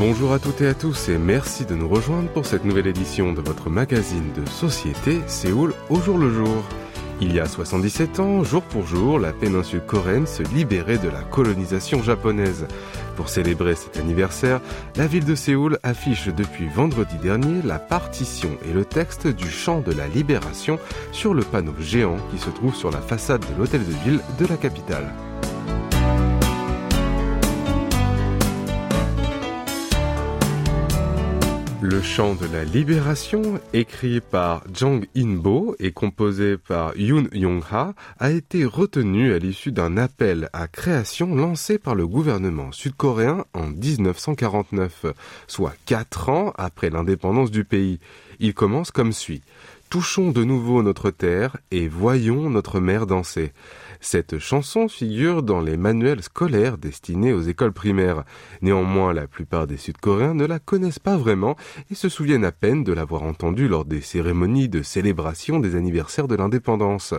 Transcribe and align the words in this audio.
Bonjour 0.00 0.32
à 0.32 0.38
toutes 0.38 0.62
et 0.62 0.66
à 0.66 0.72
tous 0.72 1.10
et 1.10 1.18
merci 1.18 1.66
de 1.66 1.74
nous 1.74 1.86
rejoindre 1.86 2.30
pour 2.30 2.46
cette 2.46 2.64
nouvelle 2.64 2.86
édition 2.86 3.34
de 3.34 3.42
votre 3.42 3.68
magazine 3.68 4.32
de 4.32 4.48
société 4.48 5.20
Séoul 5.26 5.74
au 5.90 6.00
jour 6.00 6.16
le 6.16 6.32
jour. 6.32 6.64
Il 7.20 7.34
y 7.34 7.38
a 7.38 7.44
77 7.44 8.18
ans, 8.18 8.42
jour 8.42 8.62
pour 8.62 8.86
jour, 8.86 9.18
la 9.18 9.34
péninsule 9.34 9.82
coréenne 9.82 10.26
se 10.26 10.42
libérait 10.54 10.96
de 10.96 11.10
la 11.10 11.20
colonisation 11.20 12.02
japonaise. 12.02 12.66
Pour 13.14 13.28
célébrer 13.28 13.74
cet 13.74 13.98
anniversaire, 13.98 14.62
la 14.96 15.06
ville 15.06 15.26
de 15.26 15.34
Séoul 15.34 15.78
affiche 15.82 16.28
depuis 16.28 16.66
vendredi 16.68 17.18
dernier 17.22 17.60
la 17.62 17.78
partition 17.78 18.56
et 18.66 18.72
le 18.72 18.86
texte 18.86 19.26
du 19.26 19.50
chant 19.50 19.80
de 19.80 19.92
la 19.92 20.08
libération 20.08 20.78
sur 21.12 21.34
le 21.34 21.42
panneau 21.42 21.74
géant 21.78 22.16
qui 22.30 22.38
se 22.38 22.48
trouve 22.48 22.74
sur 22.74 22.90
la 22.90 23.02
façade 23.02 23.42
de 23.42 23.58
l'hôtel 23.58 23.84
de 23.84 23.92
ville 24.02 24.20
de 24.38 24.46
la 24.46 24.56
capitale. 24.56 25.12
Le 31.82 32.02
chant 32.02 32.34
de 32.34 32.46
la 32.52 32.62
libération, 32.64 33.58
écrit 33.72 34.20
par 34.20 34.62
Jang 34.74 35.06
In-bo 35.16 35.76
et 35.78 35.92
composé 35.92 36.58
par 36.58 36.94
Yoon 36.94 37.28
Yong-ha, 37.32 37.94
a 38.18 38.30
été 38.30 38.66
retenu 38.66 39.32
à 39.32 39.38
l'issue 39.38 39.72
d'un 39.72 39.96
appel 39.96 40.50
à 40.52 40.68
création 40.68 41.34
lancé 41.34 41.78
par 41.78 41.94
le 41.94 42.06
gouvernement 42.06 42.70
sud-coréen 42.70 43.46
en 43.54 43.68
1949, 43.68 45.06
soit 45.46 45.72
quatre 45.86 46.28
ans 46.28 46.52
après 46.58 46.90
l'indépendance 46.90 47.50
du 47.50 47.64
pays. 47.64 47.98
Il 48.40 48.52
commence 48.52 48.90
comme 48.90 49.12
suit. 49.12 49.40
Touchons 49.88 50.32
de 50.32 50.44
nouveau 50.44 50.82
notre 50.82 51.10
terre 51.10 51.56
et 51.70 51.88
voyons 51.88 52.50
notre 52.50 52.78
mère 52.78 53.06
danser. 53.06 53.52
Cette 54.02 54.38
chanson 54.38 54.88
figure 54.88 55.42
dans 55.42 55.60
les 55.60 55.76
manuels 55.76 56.22
scolaires 56.22 56.78
destinés 56.78 57.34
aux 57.34 57.42
écoles 57.42 57.74
primaires. 57.74 58.24
Néanmoins, 58.62 59.12
la 59.12 59.26
plupart 59.26 59.66
des 59.66 59.76
Sud-Coréens 59.76 60.32
ne 60.32 60.46
la 60.46 60.58
connaissent 60.58 60.98
pas 60.98 61.18
vraiment 61.18 61.54
et 61.90 61.94
se 61.94 62.08
souviennent 62.08 62.46
à 62.46 62.50
peine 62.50 62.82
de 62.82 62.94
l'avoir 62.94 63.24
entendue 63.24 63.68
lors 63.68 63.84
des 63.84 64.00
cérémonies 64.00 64.70
de 64.70 64.80
célébration 64.80 65.60
des 65.60 65.76
anniversaires 65.76 66.28
de 66.28 66.34
l'indépendance. 66.34 67.12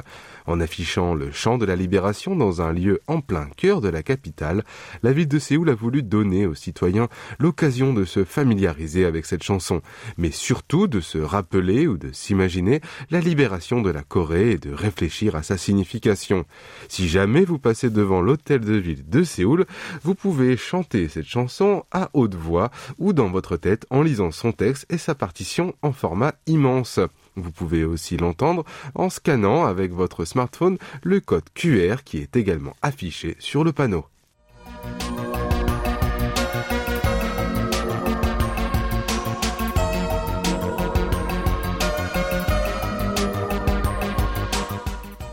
En 0.47 0.59
affichant 0.59 1.13
le 1.13 1.31
chant 1.31 1.59
de 1.59 1.65
la 1.65 1.75
libération 1.75 2.35
dans 2.35 2.63
un 2.63 2.73
lieu 2.73 2.99
en 3.05 3.21
plein 3.21 3.47
cœur 3.55 3.79
de 3.79 3.89
la 3.89 4.01
capitale, 4.01 4.63
la 5.03 5.13
ville 5.13 5.27
de 5.27 5.37
Séoul 5.37 5.69
a 5.69 5.75
voulu 5.75 6.01
donner 6.01 6.47
aux 6.47 6.55
citoyens 6.55 7.09
l'occasion 7.37 7.93
de 7.93 8.05
se 8.05 8.23
familiariser 8.23 9.05
avec 9.05 9.27
cette 9.27 9.43
chanson, 9.43 9.81
mais 10.17 10.31
surtout 10.31 10.87
de 10.87 10.99
se 10.99 11.19
rappeler 11.19 11.85
ou 11.85 11.99
de 11.99 12.11
s'imaginer 12.11 12.81
la 13.11 13.19
libération 13.19 13.83
de 13.83 13.91
la 13.91 14.01
Corée 14.01 14.51
et 14.53 14.57
de 14.57 14.73
réfléchir 14.73 15.35
à 15.35 15.43
sa 15.43 15.57
signification. 15.57 16.45
Si 16.89 17.07
jamais 17.07 17.45
vous 17.45 17.59
passez 17.59 17.89
devant 17.89 18.21
l'hôtel 18.21 18.61
de 18.61 18.75
ville 18.75 19.07
de 19.09 19.23
Séoul, 19.23 19.65
vous 20.03 20.15
pouvez 20.15 20.57
chanter 20.57 21.07
cette 21.07 21.27
chanson 21.27 21.83
à 21.91 22.09
haute 22.13 22.35
voix 22.35 22.71
ou 22.97 23.13
dans 23.13 23.29
votre 23.29 23.57
tête 23.57 23.85
en 23.89 24.01
lisant 24.01 24.31
son 24.31 24.51
texte 24.51 24.85
et 24.89 24.97
sa 24.97 25.15
partition 25.15 25.73
en 25.81 25.91
format 25.91 26.33
immense. 26.47 26.99
Vous 27.35 27.51
pouvez 27.51 27.85
aussi 27.85 28.17
l'entendre 28.17 28.65
en 28.95 29.09
scannant 29.09 29.65
avec 29.65 29.91
votre 29.91 30.25
smartphone 30.25 30.77
le 31.03 31.19
code 31.19 31.49
QR 31.53 32.03
qui 32.03 32.17
est 32.17 32.35
également 32.35 32.75
affiché 32.81 33.35
sur 33.39 33.63
le 33.63 33.71
panneau. 33.71 34.10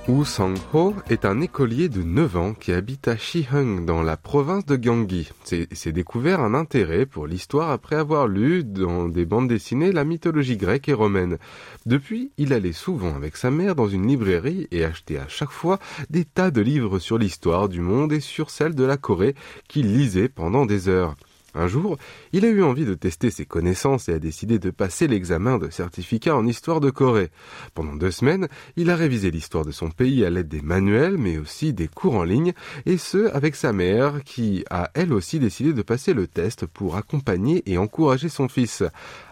Woo 0.08 0.24
Sang-ho 0.24 0.94
est 1.10 1.26
un 1.26 1.42
écolier 1.42 1.90
de 1.90 2.02
9 2.02 2.36
ans 2.38 2.54
qui 2.54 2.72
habite 2.72 3.08
à 3.08 3.18
Shihung 3.18 3.84
dans 3.84 4.00
la 4.00 4.16
province 4.16 4.64
de 4.64 4.76
Gyeonggi. 4.76 5.28
s'est 5.44 5.92
découvert 5.92 6.40
un 6.40 6.54
intérêt 6.54 7.04
pour 7.04 7.26
l'histoire 7.26 7.70
après 7.70 7.96
avoir 7.96 8.26
lu 8.26 8.64
dans 8.64 9.06
des 9.06 9.26
bandes 9.26 9.48
dessinées 9.48 9.92
la 9.92 10.04
mythologie 10.04 10.56
grecque 10.56 10.88
et 10.88 10.94
romaine. 10.94 11.36
Depuis, 11.84 12.32
il 12.38 12.54
allait 12.54 12.72
souvent 12.72 13.14
avec 13.14 13.36
sa 13.36 13.50
mère 13.50 13.74
dans 13.74 13.86
une 13.86 14.06
librairie 14.06 14.66
et 14.70 14.82
achetait 14.82 15.18
à 15.18 15.28
chaque 15.28 15.50
fois 15.50 15.78
des 16.08 16.24
tas 16.24 16.50
de 16.50 16.62
livres 16.62 16.98
sur 16.98 17.18
l'histoire 17.18 17.68
du 17.68 17.82
monde 17.82 18.14
et 18.14 18.20
sur 18.20 18.48
celle 18.48 18.74
de 18.74 18.84
la 18.84 18.96
Corée 18.96 19.34
qu'il 19.68 19.92
lisait 19.92 20.30
pendant 20.30 20.64
des 20.64 20.88
heures. 20.88 21.16
Un 21.54 21.66
jour, 21.66 21.96
il 22.32 22.44
a 22.44 22.48
eu 22.48 22.62
envie 22.62 22.84
de 22.84 22.94
tester 22.94 23.30
ses 23.30 23.46
connaissances 23.46 24.08
et 24.08 24.12
a 24.12 24.18
décidé 24.18 24.58
de 24.58 24.70
passer 24.70 25.08
l'examen 25.08 25.58
de 25.58 25.70
certificat 25.70 26.36
en 26.36 26.46
histoire 26.46 26.80
de 26.80 26.90
Corée. 26.90 27.30
Pendant 27.74 27.96
deux 27.96 28.10
semaines, 28.10 28.48
il 28.76 28.90
a 28.90 28.96
révisé 28.96 29.30
l'histoire 29.30 29.64
de 29.64 29.70
son 29.70 29.90
pays 29.90 30.24
à 30.26 30.30
l'aide 30.30 30.48
des 30.48 30.60
manuels, 30.60 31.16
mais 31.16 31.38
aussi 31.38 31.72
des 31.72 31.88
cours 31.88 32.16
en 32.16 32.24
ligne, 32.24 32.52
et 32.84 32.98
ce, 32.98 33.34
avec 33.34 33.56
sa 33.56 33.72
mère, 33.72 34.22
qui 34.24 34.64
a 34.68 34.90
elle 34.92 35.12
aussi 35.12 35.38
décidé 35.38 35.72
de 35.72 35.82
passer 35.82 36.12
le 36.12 36.26
test 36.26 36.66
pour 36.66 36.96
accompagner 36.96 37.62
et 37.64 37.78
encourager 37.78 38.28
son 38.28 38.48
fils. 38.48 38.84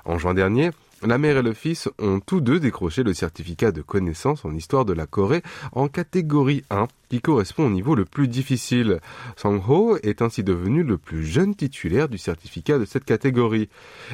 En 0.06 0.18
juin 0.18 0.32
dernier, 0.32 0.70
la 1.02 1.18
mère 1.18 1.36
et 1.36 1.42
le 1.42 1.52
fils 1.52 1.90
ont 1.98 2.20
tous 2.20 2.40
deux 2.40 2.58
décroché 2.58 3.02
le 3.02 3.12
certificat 3.12 3.70
de 3.70 3.82
connaissance 3.82 4.44
en 4.44 4.54
histoire 4.54 4.86
de 4.86 4.94
la 4.94 5.06
Corée 5.06 5.42
en 5.72 5.88
catégorie 5.88 6.64
1, 6.70 6.88
qui 7.10 7.20
correspond 7.20 7.66
au 7.66 7.70
niveau 7.70 7.94
le 7.94 8.06
plus 8.06 8.28
difficile. 8.28 9.00
Sang-ho 9.36 9.98
est 10.02 10.22
ainsi 10.22 10.42
devenu 10.42 10.82
le 10.82 10.96
plus 10.96 11.26
jeune 11.26 11.54
titulaire 11.54 12.08
du 12.08 12.16
certificat 12.16 12.78
de 12.78 12.86
cette 12.86 13.04
catégorie. 13.04 13.68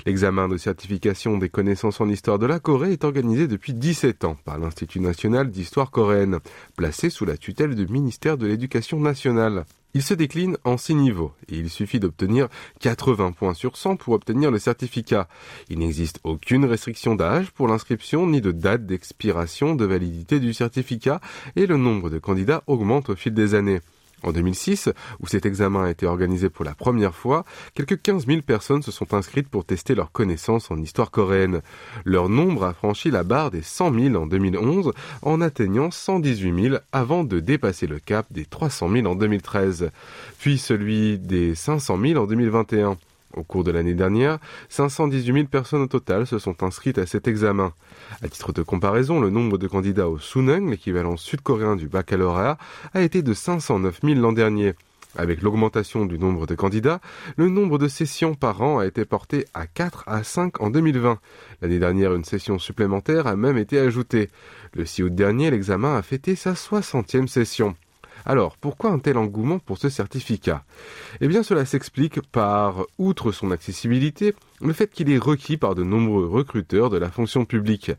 L'examen 0.06 0.48
de 0.48 0.56
certification 0.56 1.38
des 1.38 1.48
connaissances 1.48 2.00
en 2.00 2.08
histoire 2.08 2.40
de 2.40 2.46
la 2.46 2.58
Corée 2.58 2.92
est 2.92 3.04
organisé 3.04 3.46
depuis 3.46 3.74
17 3.74 4.24
ans 4.24 4.36
par 4.44 4.58
l'Institut 4.58 5.00
national 5.00 5.50
d'histoire 5.50 5.90
coréenne, 5.92 6.40
placé 6.76 7.10
sous 7.10 7.24
la 7.24 7.36
tutelle 7.36 7.76
du 7.76 7.86
ministère 7.86 8.36
de 8.36 8.46
l'Éducation 8.46 8.98
nationale. 8.98 9.64
Il 9.94 10.02
se 10.02 10.14
décline 10.14 10.56
en 10.64 10.78
six 10.78 10.94
niveaux 10.94 11.32
et 11.48 11.56
il 11.56 11.68
suffit 11.68 12.00
d'obtenir 12.00 12.48
80 12.80 13.32
points 13.32 13.52
sur 13.52 13.76
100 13.76 13.96
pour 13.96 14.14
obtenir 14.14 14.50
le 14.50 14.58
certificat. 14.58 15.28
Il 15.68 15.80
n'existe 15.80 16.18
aucune 16.24 16.64
restriction 16.64 17.14
d'âge 17.14 17.50
pour 17.50 17.68
l'inscription 17.68 18.26
ni 18.26 18.40
de 18.40 18.52
date 18.52 18.86
d'expiration 18.86 19.74
de 19.74 19.84
validité 19.84 20.40
du 20.40 20.54
certificat 20.54 21.20
et 21.56 21.66
le 21.66 21.76
nombre 21.76 22.08
de 22.08 22.18
candidats 22.18 22.62
augmente 22.66 23.10
au 23.10 23.16
fil 23.16 23.34
des 23.34 23.54
années. 23.54 23.80
En 24.22 24.32
2006, 24.32 24.90
où 25.20 25.26
cet 25.26 25.46
examen 25.46 25.84
a 25.84 25.90
été 25.90 26.06
organisé 26.06 26.48
pour 26.48 26.64
la 26.64 26.74
première 26.74 27.14
fois, 27.14 27.44
quelques 27.74 28.00
15 28.00 28.26
000 28.26 28.42
personnes 28.42 28.82
se 28.82 28.92
sont 28.92 29.14
inscrites 29.14 29.48
pour 29.48 29.64
tester 29.64 29.94
leurs 29.94 30.12
connaissances 30.12 30.70
en 30.70 30.76
histoire 30.76 31.10
coréenne. 31.10 31.60
Leur 32.04 32.28
nombre 32.28 32.64
a 32.64 32.72
franchi 32.72 33.10
la 33.10 33.24
barre 33.24 33.50
des 33.50 33.62
100 33.62 33.94
000 33.94 34.14
en 34.14 34.26
2011 34.26 34.92
en 35.22 35.40
atteignant 35.40 35.90
118 35.90 36.62
000 36.62 36.76
avant 36.92 37.24
de 37.24 37.40
dépasser 37.40 37.86
le 37.86 37.98
cap 37.98 38.26
des 38.30 38.44
300 38.44 38.90
000 38.90 39.06
en 39.06 39.14
2013, 39.14 39.90
puis 40.38 40.58
celui 40.58 41.18
des 41.18 41.54
500 41.54 41.98
000 42.00 42.22
en 42.22 42.26
2021. 42.26 42.96
Au 43.34 43.44
cours 43.44 43.64
de 43.64 43.70
l'année 43.70 43.94
dernière, 43.94 44.38
518 44.68 45.32
000 45.32 45.46
personnes 45.46 45.82
au 45.82 45.86
total 45.86 46.26
se 46.26 46.38
sont 46.38 46.62
inscrites 46.62 46.98
à 46.98 47.06
cet 47.06 47.26
examen. 47.28 47.72
À 48.22 48.28
titre 48.28 48.52
de 48.52 48.62
comparaison, 48.62 49.20
le 49.20 49.30
nombre 49.30 49.58
de 49.58 49.66
candidats 49.66 50.08
au 50.08 50.18
Sunung, 50.18 50.70
l'équivalent 50.70 51.16
sud-coréen 51.16 51.76
du 51.76 51.88
baccalauréat, 51.88 52.58
a 52.94 53.00
été 53.00 53.22
de 53.22 53.32
509 53.32 54.00
000 54.02 54.20
l'an 54.20 54.32
dernier. 54.32 54.74
Avec 55.14 55.42
l'augmentation 55.42 56.06
du 56.06 56.18
nombre 56.18 56.46
de 56.46 56.54
candidats, 56.54 57.00
le 57.36 57.48
nombre 57.48 57.76
de 57.78 57.86
sessions 57.86 58.34
par 58.34 58.62
an 58.62 58.78
a 58.78 58.86
été 58.86 59.04
porté 59.04 59.44
à 59.52 59.66
4 59.66 60.04
à 60.06 60.24
5 60.24 60.62
en 60.62 60.70
2020. 60.70 61.18
L'année 61.60 61.78
dernière, 61.78 62.14
une 62.14 62.24
session 62.24 62.58
supplémentaire 62.58 63.26
a 63.26 63.36
même 63.36 63.58
été 63.58 63.78
ajoutée. 63.78 64.30
Le 64.72 64.86
6 64.86 65.02
août 65.02 65.14
dernier, 65.14 65.50
l'examen 65.50 65.96
a 65.96 66.02
fêté 66.02 66.34
sa 66.34 66.52
60e 66.52 67.26
session. 67.26 67.74
Alors, 68.24 68.56
pourquoi 68.56 68.90
un 68.90 68.98
tel 68.98 69.18
engouement 69.18 69.58
pour 69.58 69.78
ce 69.78 69.88
certificat? 69.88 70.64
Eh 71.20 71.28
bien, 71.28 71.42
cela 71.42 71.64
s'explique 71.64 72.20
par, 72.30 72.86
outre 72.98 73.32
son 73.32 73.50
accessibilité, 73.50 74.34
le 74.60 74.72
fait 74.72 74.90
qu'il 74.90 75.10
est 75.10 75.18
requis 75.18 75.56
par 75.56 75.74
de 75.74 75.82
nombreux 75.82 76.26
recruteurs 76.26 76.90
de 76.90 76.98
la 76.98 77.10
fonction 77.10 77.44
publique. 77.44 77.90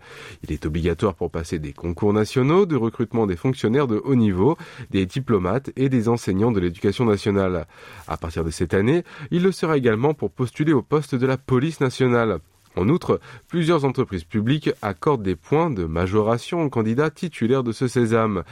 Il 0.43 0.51
est 0.51 0.65
obligatoire 0.65 1.15
pour 1.15 1.29
passer 1.29 1.59
des 1.59 1.73
concours 1.73 2.13
nationaux 2.13 2.65
de 2.65 2.75
recrutement 2.75 3.27
des 3.27 3.35
fonctionnaires 3.35 3.87
de 3.87 4.01
haut 4.03 4.15
niveau, 4.15 4.57
des 4.91 5.05
diplomates 5.05 5.71
et 5.75 5.89
des 5.89 6.07
enseignants 6.07 6.51
de 6.51 6.59
l'éducation 6.59 7.05
nationale. 7.05 7.67
À 8.07 8.17
partir 8.17 8.43
de 8.43 8.51
cette 8.51 8.73
année, 8.73 9.03
il 9.31 9.43
le 9.43 9.51
sera 9.51 9.77
également 9.77 10.13
pour 10.13 10.31
postuler 10.31 10.73
au 10.73 10.81
poste 10.81 11.15
de 11.15 11.25
la 11.25 11.37
police 11.37 11.81
nationale. 11.81 12.39
En 12.75 12.89
outre, 12.89 13.19
plusieurs 13.47 13.85
entreprises 13.85 14.23
publiques 14.23 14.71
accordent 14.81 15.23
des 15.23 15.35
points 15.35 15.69
de 15.69 15.85
majoration 15.85 16.63
aux 16.63 16.69
candidats 16.69 17.11
titulaires 17.11 17.63
de 17.63 17.71
ce 17.71 17.87
sésame. 17.87 18.43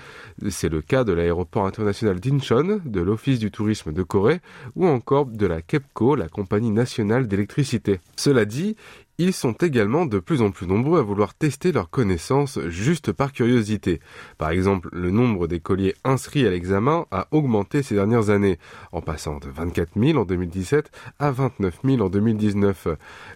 C'est 0.50 0.70
le 0.70 0.82
cas 0.82 1.04
de 1.04 1.12
l'aéroport 1.12 1.66
international 1.66 2.20
d'Incheon, 2.20 2.82
de 2.86 3.02
l'Office 3.02 3.40
du 3.40 3.50
tourisme 3.50 3.92
de 3.92 4.04
Corée 4.04 4.42
ou 4.76 4.86
encore 4.88 5.26
de 5.26 5.48
la 5.48 5.62
KEPCO, 5.62 6.16
la 6.16 6.30
compagnie 6.30 6.72
nationale 6.72 7.28
d'électricité. 7.28 8.00
Cela 8.16 8.46
dit, 8.46 8.76
ils 9.18 9.34
sont 9.34 9.54
également 9.54 10.06
de 10.06 10.20
plus 10.20 10.42
en 10.42 10.50
plus 10.50 10.66
nombreux 10.66 11.00
à 11.00 11.04
vouloir 11.04 11.36
tester 11.36 11.72
leurs 11.72 11.90
connaissances 11.90 12.60
juste 12.70 13.12
par 13.12 13.34
curiosité. 13.34 14.00
Par 14.38 14.50
exemple, 14.50 14.90
le 14.94 15.12
nombre 15.12 15.48
d'écoliers 15.48 15.94
inscrits 16.04 16.48
à 16.48 16.50
l'examen 16.50 17.06
a 17.12 17.28
augmenté 17.30 17.84
ces 17.84 17.96
dernières 17.96 18.30
années, 18.30 18.58
en 18.92 19.02
passant 19.02 19.38
de 19.38 19.48
24 19.48 19.92
000 19.96 20.18
en 20.18 20.26
2017 20.26 20.90
à 21.20 21.30
29 21.32 21.82
000 21.84 22.02
en 22.02 22.10
2019. 22.10 22.88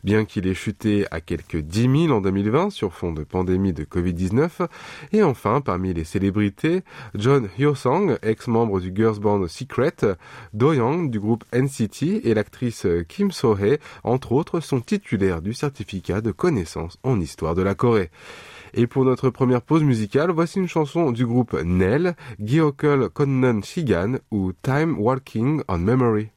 Bien 0.04 0.26
qu'il 0.26 0.48
ait 0.48 0.54
chuté 0.54 1.06
à 1.12 1.22
quelques 1.22 1.58
10 1.58 2.08
000 2.08 2.18
en 2.18 2.22
2020 2.22 2.72
sur 2.72 2.94
fond 2.94 3.12
de 3.12 3.24
pandémie 3.24 3.74
de 3.74 3.84
Covid-19. 3.84 4.68
Et 5.12 5.24
enfin, 5.24 5.62
parmi 5.62 5.94
les 5.94 6.04
célébrités, 6.04 6.82
John 7.14 7.48
Hyosung, 7.60 8.18
ex-membre 8.24 8.80
du 8.80 8.92
girls 8.96 9.20
band 9.20 9.48
Secret, 9.48 9.98
Do 10.54 10.74
Young 10.74 11.12
du 11.12 11.20
groupe 11.20 11.44
NCT 11.54 12.22
et 12.24 12.34
l'actrice 12.34 12.88
Kim 13.08 13.32
So-hee, 13.32 13.78
entre 14.04 14.32
autres, 14.32 14.62
sont 14.62 14.82
titulaires 14.82 15.44
du 15.44 15.54
certificat 15.54 15.65
certificat 15.66 16.22
de 16.22 16.32
connaissance 16.32 16.98
en 17.02 17.20
histoire 17.20 17.56
de 17.56 17.64
la 17.64 17.74
Corée. 17.74 18.12
Et 18.76 18.86
pour 18.86 19.04
notre 19.04 19.32
première 19.32 19.64
pause 19.64 19.84
musicale, 19.84 20.30
voici 20.30 20.60
une 20.60 20.68
chanson 20.68 21.12
du 21.12 21.26
groupe 21.26 21.54
Nell, 21.64 22.16
Gyeokul 22.40 23.10
Konnan 23.10 23.64
Shigan 23.64 24.18
ou 24.30 24.52
Time 24.62 25.00
Walking 25.00 25.64
on 25.68 25.80
Memory. 25.80 26.30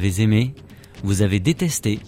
Avez 0.00 0.22
aimé, 0.22 0.54
vous 1.04 1.20
avez 1.20 1.40
détesté, 1.40 1.98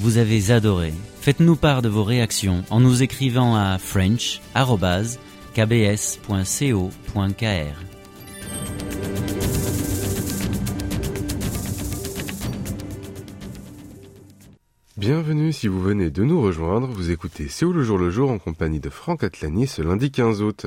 vous 0.00 0.18
avez 0.18 0.50
adoré. 0.50 0.92
Faites-nous 1.20 1.54
part 1.54 1.80
de 1.80 1.88
vos 1.88 2.02
réactions 2.02 2.64
en 2.70 2.80
nous 2.80 3.04
écrivant 3.04 3.54
à 3.54 3.78
french.kbs.co.kr. 3.78 4.56
Bienvenue 14.96 15.52
si 15.52 15.68
vous 15.68 15.80
venez 15.80 16.10
de 16.10 16.24
nous 16.24 16.42
rejoindre, 16.42 16.88
vous 16.88 17.12
écoutez 17.12 17.46
C'est 17.48 17.64
où 17.64 17.72
le 17.72 17.84
jour 17.84 17.96
le 17.98 18.10
jour 18.10 18.32
en 18.32 18.40
compagnie 18.40 18.80
de 18.80 18.90
Franck 18.90 19.22
Atlani 19.22 19.68
ce 19.68 19.82
lundi 19.82 20.10
15 20.10 20.42
août. 20.42 20.66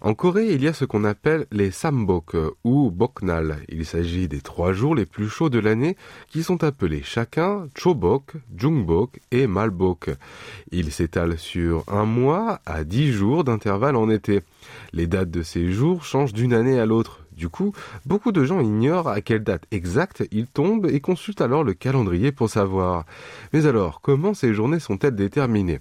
En 0.00 0.14
Corée, 0.14 0.52
il 0.52 0.62
y 0.62 0.68
a 0.68 0.72
ce 0.72 0.84
qu'on 0.84 1.02
appelle 1.02 1.46
les 1.50 1.72
sambok 1.72 2.36
ou 2.62 2.90
boknal. 2.92 3.58
Il 3.68 3.84
s'agit 3.84 4.28
des 4.28 4.40
trois 4.40 4.72
jours 4.72 4.94
les 4.94 5.06
plus 5.06 5.28
chauds 5.28 5.50
de 5.50 5.58
l'année 5.58 5.96
qui 6.28 6.44
sont 6.44 6.62
appelés 6.62 7.02
chacun 7.02 7.66
chobok, 7.76 8.34
jungbok 8.56 9.18
et 9.32 9.48
malbok. 9.48 10.10
Ils 10.70 10.92
s'étalent 10.92 11.36
sur 11.36 11.82
un 11.88 12.04
mois 12.04 12.60
à 12.64 12.84
dix 12.84 13.10
jours 13.10 13.42
d'intervalle 13.42 13.96
en 13.96 14.08
été. 14.08 14.42
Les 14.92 15.08
dates 15.08 15.32
de 15.32 15.42
ces 15.42 15.72
jours 15.72 16.04
changent 16.04 16.32
d'une 16.32 16.54
année 16.54 16.78
à 16.78 16.86
l'autre. 16.86 17.24
Du 17.32 17.48
coup, 17.48 17.72
beaucoup 18.06 18.30
de 18.30 18.44
gens 18.44 18.60
ignorent 18.60 19.08
à 19.08 19.20
quelle 19.20 19.42
date 19.42 19.64
exacte 19.72 20.24
ils 20.30 20.46
tombent 20.46 20.86
et 20.86 21.00
consultent 21.00 21.40
alors 21.40 21.64
le 21.64 21.74
calendrier 21.74 22.30
pour 22.30 22.50
savoir. 22.50 23.04
Mais 23.52 23.66
alors, 23.66 24.00
comment 24.00 24.34
ces 24.34 24.54
journées 24.54 24.80
sont-elles 24.80 25.16
déterminées? 25.16 25.80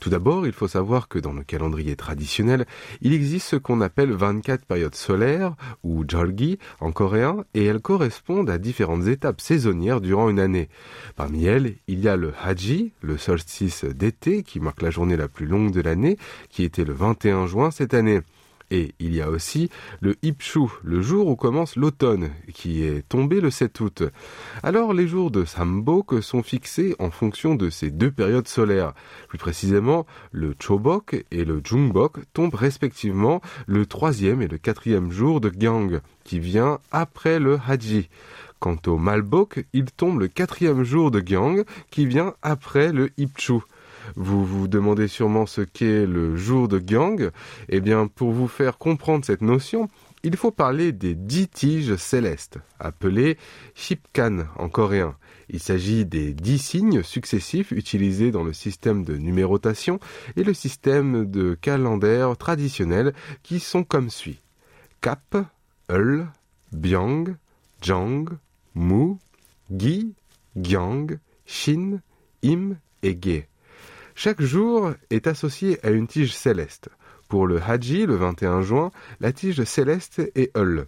Tout 0.00 0.10
d'abord, 0.10 0.46
il 0.46 0.52
faut 0.52 0.68
savoir 0.68 1.08
que 1.08 1.18
dans 1.18 1.32
le 1.32 1.42
calendrier 1.42 1.96
traditionnel, 1.96 2.66
il 3.00 3.12
existe 3.12 3.48
ce 3.48 3.56
qu'on 3.56 3.80
appelle 3.80 4.12
24 4.12 4.64
périodes 4.64 4.94
solaires, 4.94 5.54
ou 5.82 6.04
jolgi 6.06 6.58
en 6.80 6.92
coréen, 6.92 7.44
et 7.54 7.64
elles 7.64 7.80
correspondent 7.80 8.50
à 8.50 8.58
différentes 8.58 9.06
étapes 9.06 9.40
saisonnières 9.40 10.00
durant 10.00 10.28
une 10.28 10.40
année. 10.40 10.68
Parmi 11.16 11.44
elles, 11.44 11.74
il 11.86 12.00
y 12.00 12.08
a 12.08 12.16
le 12.16 12.32
haji, 12.42 12.92
le 13.00 13.18
solstice 13.18 13.84
d'été, 13.84 14.42
qui 14.42 14.60
marque 14.60 14.82
la 14.82 14.90
journée 14.90 15.16
la 15.16 15.28
plus 15.28 15.46
longue 15.46 15.72
de 15.72 15.80
l'année, 15.80 16.16
qui 16.50 16.64
était 16.64 16.84
le 16.84 16.92
21 16.92 17.46
juin 17.46 17.70
cette 17.70 17.94
année. 17.94 18.20
Et 18.70 18.94
il 18.98 19.14
y 19.14 19.20
a 19.20 19.30
aussi 19.30 19.70
le 20.00 20.16
Ipshu, 20.22 20.60
le 20.82 21.00
jour 21.00 21.28
où 21.28 21.36
commence 21.36 21.76
l'automne, 21.76 22.30
qui 22.52 22.82
est 22.82 23.08
tombé 23.08 23.40
le 23.40 23.50
7 23.50 23.80
août. 23.80 24.02
Alors 24.62 24.92
les 24.92 25.06
jours 25.06 25.30
de 25.30 25.44
Sambok 25.44 26.22
sont 26.22 26.42
fixés 26.42 26.96
en 26.98 27.10
fonction 27.10 27.54
de 27.54 27.70
ces 27.70 27.90
deux 27.90 28.10
périodes 28.10 28.48
solaires. 28.48 28.92
Plus 29.28 29.38
précisément, 29.38 30.06
le 30.32 30.54
Chobok 30.58 31.24
et 31.30 31.44
le 31.44 31.60
Jungbok 31.64 32.18
tombent 32.32 32.54
respectivement 32.54 33.40
le 33.66 33.86
troisième 33.86 34.42
et 34.42 34.48
le 34.48 34.58
quatrième 34.58 35.12
jour 35.12 35.40
de 35.40 35.50
Gyang, 35.50 36.00
qui 36.24 36.40
vient 36.40 36.80
après 36.90 37.38
le 37.38 37.58
Haji. 37.66 38.08
Quant 38.58 38.78
au 38.86 38.96
Malbok, 38.96 39.64
il 39.74 39.84
tombe 39.92 40.18
le 40.18 40.28
quatrième 40.28 40.82
jour 40.82 41.10
de 41.10 41.20
Gyang, 41.20 41.64
qui 41.90 42.06
vient 42.06 42.34
après 42.42 42.92
le 42.92 43.10
Ipchu. 43.18 43.60
Vous 44.14 44.44
vous 44.44 44.68
demandez 44.68 45.08
sûrement 45.08 45.46
ce 45.46 45.60
qu'est 45.60 46.06
le 46.06 46.36
jour 46.36 46.68
de 46.68 46.78
Gyang. 46.78 47.30
Eh 47.68 47.80
bien, 47.80 48.06
pour 48.06 48.30
vous 48.30 48.48
faire 48.48 48.78
comprendre 48.78 49.24
cette 49.24 49.42
notion, 49.42 49.88
il 50.22 50.36
faut 50.36 50.50
parler 50.50 50.92
des 50.92 51.14
dix 51.14 51.48
tiges 51.48 51.96
célestes, 51.96 52.58
appelées 52.78 53.36
Shipkan 53.74 54.46
en 54.56 54.68
coréen. 54.68 55.16
Il 55.48 55.60
s'agit 55.60 56.04
des 56.04 56.34
dix 56.34 56.58
signes 56.58 57.02
successifs 57.02 57.70
utilisés 57.70 58.32
dans 58.32 58.42
le 58.42 58.52
système 58.52 59.04
de 59.04 59.16
numérotation 59.16 60.00
et 60.36 60.42
le 60.42 60.54
système 60.54 61.30
de 61.30 61.54
calendaire 61.54 62.36
traditionnel 62.36 63.14
qui 63.42 63.60
sont 63.60 63.84
comme 63.84 64.10
suit. 64.10 64.40
Kap, 65.00 65.36
Eul, 65.88 66.26
Byang, 66.72 67.36
Jang, 67.80 68.28
Mu, 68.74 69.14
Gi, 69.70 70.14
Gyang, 70.56 71.18
Shin, 71.44 72.00
Im 72.42 72.76
et 73.02 73.16
Ge. 73.20 73.44
Chaque 74.18 74.40
jour 74.40 74.94
est 75.10 75.26
associé 75.26 75.78
à 75.84 75.90
une 75.90 76.06
tige 76.06 76.34
céleste. 76.34 76.88
Pour 77.28 77.46
le 77.46 77.60
Haji, 77.60 78.06
le 78.06 78.16
21 78.16 78.62
juin, 78.62 78.90
la 79.20 79.30
tige 79.30 79.62
céleste 79.64 80.22
est 80.34 80.56
Hul, 80.56 80.86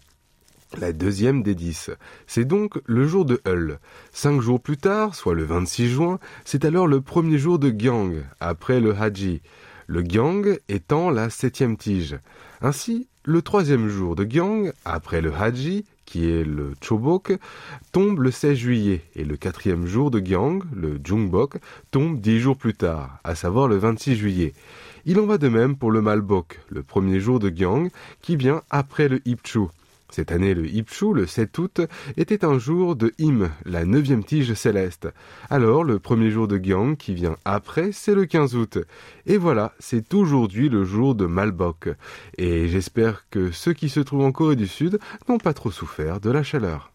la 0.78 0.94
deuxième 0.94 1.42
des 1.42 1.54
dix. 1.54 1.90
C'est 2.26 2.46
donc 2.46 2.80
le 2.86 3.06
jour 3.06 3.26
de 3.26 3.38
Hul. 3.46 3.80
Cinq 4.12 4.40
jours 4.40 4.62
plus 4.62 4.78
tard, 4.78 5.14
soit 5.14 5.34
le 5.34 5.44
26 5.44 5.90
juin, 5.90 6.18
c'est 6.46 6.64
alors 6.64 6.86
le 6.86 7.02
premier 7.02 7.36
jour 7.36 7.58
de 7.58 7.68
Gyang, 7.68 8.24
après 8.40 8.80
le 8.80 8.96
Haji. 8.96 9.42
Le 9.88 10.00
Gyang 10.00 10.58
étant 10.70 11.10
la 11.10 11.28
septième 11.28 11.76
tige. 11.76 12.16
Ainsi, 12.62 13.08
le 13.24 13.42
troisième 13.42 13.88
jour 13.88 14.16
de 14.16 14.24
Gyang, 14.24 14.72
après 14.86 15.20
le 15.20 15.34
Haji, 15.34 15.84
qui 16.08 16.30
est 16.30 16.42
le 16.42 16.72
Chobok, 16.82 17.38
tombe 17.92 18.20
le 18.20 18.30
16 18.30 18.56
juillet 18.56 19.02
et 19.14 19.24
le 19.24 19.36
quatrième 19.36 19.84
jour 19.86 20.10
de 20.10 20.20
Gyang, 20.20 20.62
le 20.74 20.98
Jungbok, 21.04 21.58
tombe 21.90 22.18
dix 22.18 22.40
jours 22.40 22.56
plus 22.56 22.72
tard, 22.72 23.18
à 23.24 23.34
savoir 23.34 23.68
le 23.68 23.76
26 23.76 24.16
juillet. 24.16 24.54
Il 25.04 25.20
en 25.20 25.26
va 25.26 25.36
de 25.36 25.48
même 25.48 25.76
pour 25.76 25.90
le 25.90 26.00
Malbok, 26.00 26.60
le 26.70 26.82
premier 26.82 27.20
jour 27.20 27.40
de 27.40 27.50
Gyang, 27.50 27.90
qui 28.22 28.36
vient 28.36 28.62
après 28.70 29.08
le 29.08 29.20
Ipchu. 29.28 29.68
Cette 30.10 30.32
année, 30.32 30.54
le 30.54 30.66
Ipchu, 30.66 31.12
le 31.12 31.26
7 31.26 31.58
août, 31.58 31.80
était 32.16 32.44
un 32.44 32.58
jour 32.58 32.96
de 32.96 33.12
Im, 33.20 33.50
la 33.66 33.84
neuvième 33.84 34.24
tige 34.24 34.54
céleste. 34.54 35.08
Alors, 35.50 35.84
le 35.84 35.98
premier 35.98 36.30
jour 36.30 36.48
de 36.48 36.56
Gyang, 36.56 36.96
qui 36.96 37.14
vient 37.14 37.36
après, 37.44 37.92
c'est 37.92 38.14
le 38.14 38.24
15 38.24 38.56
août. 38.56 38.78
Et 39.26 39.36
voilà, 39.36 39.74
c'est 39.78 40.14
aujourd'hui 40.14 40.68
le 40.68 40.84
jour 40.84 41.14
de 41.14 41.26
Malbok. 41.26 41.90
Et 42.38 42.68
j'espère 42.68 43.28
que 43.30 43.50
ceux 43.50 43.74
qui 43.74 43.88
se 43.88 44.00
trouvent 44.00 44.24
en 44.24 44.32
Corée 44.32 44.56
du 44.56 44.66
Sud 44.66 44.98
n'ont 45.28 45.38
pas 45.38 45.52
trop 45.54 45.70
souffert 45.70 46.20
de 46.20 46.30
la 46.30 46.42
chaleur. 46.42 46.90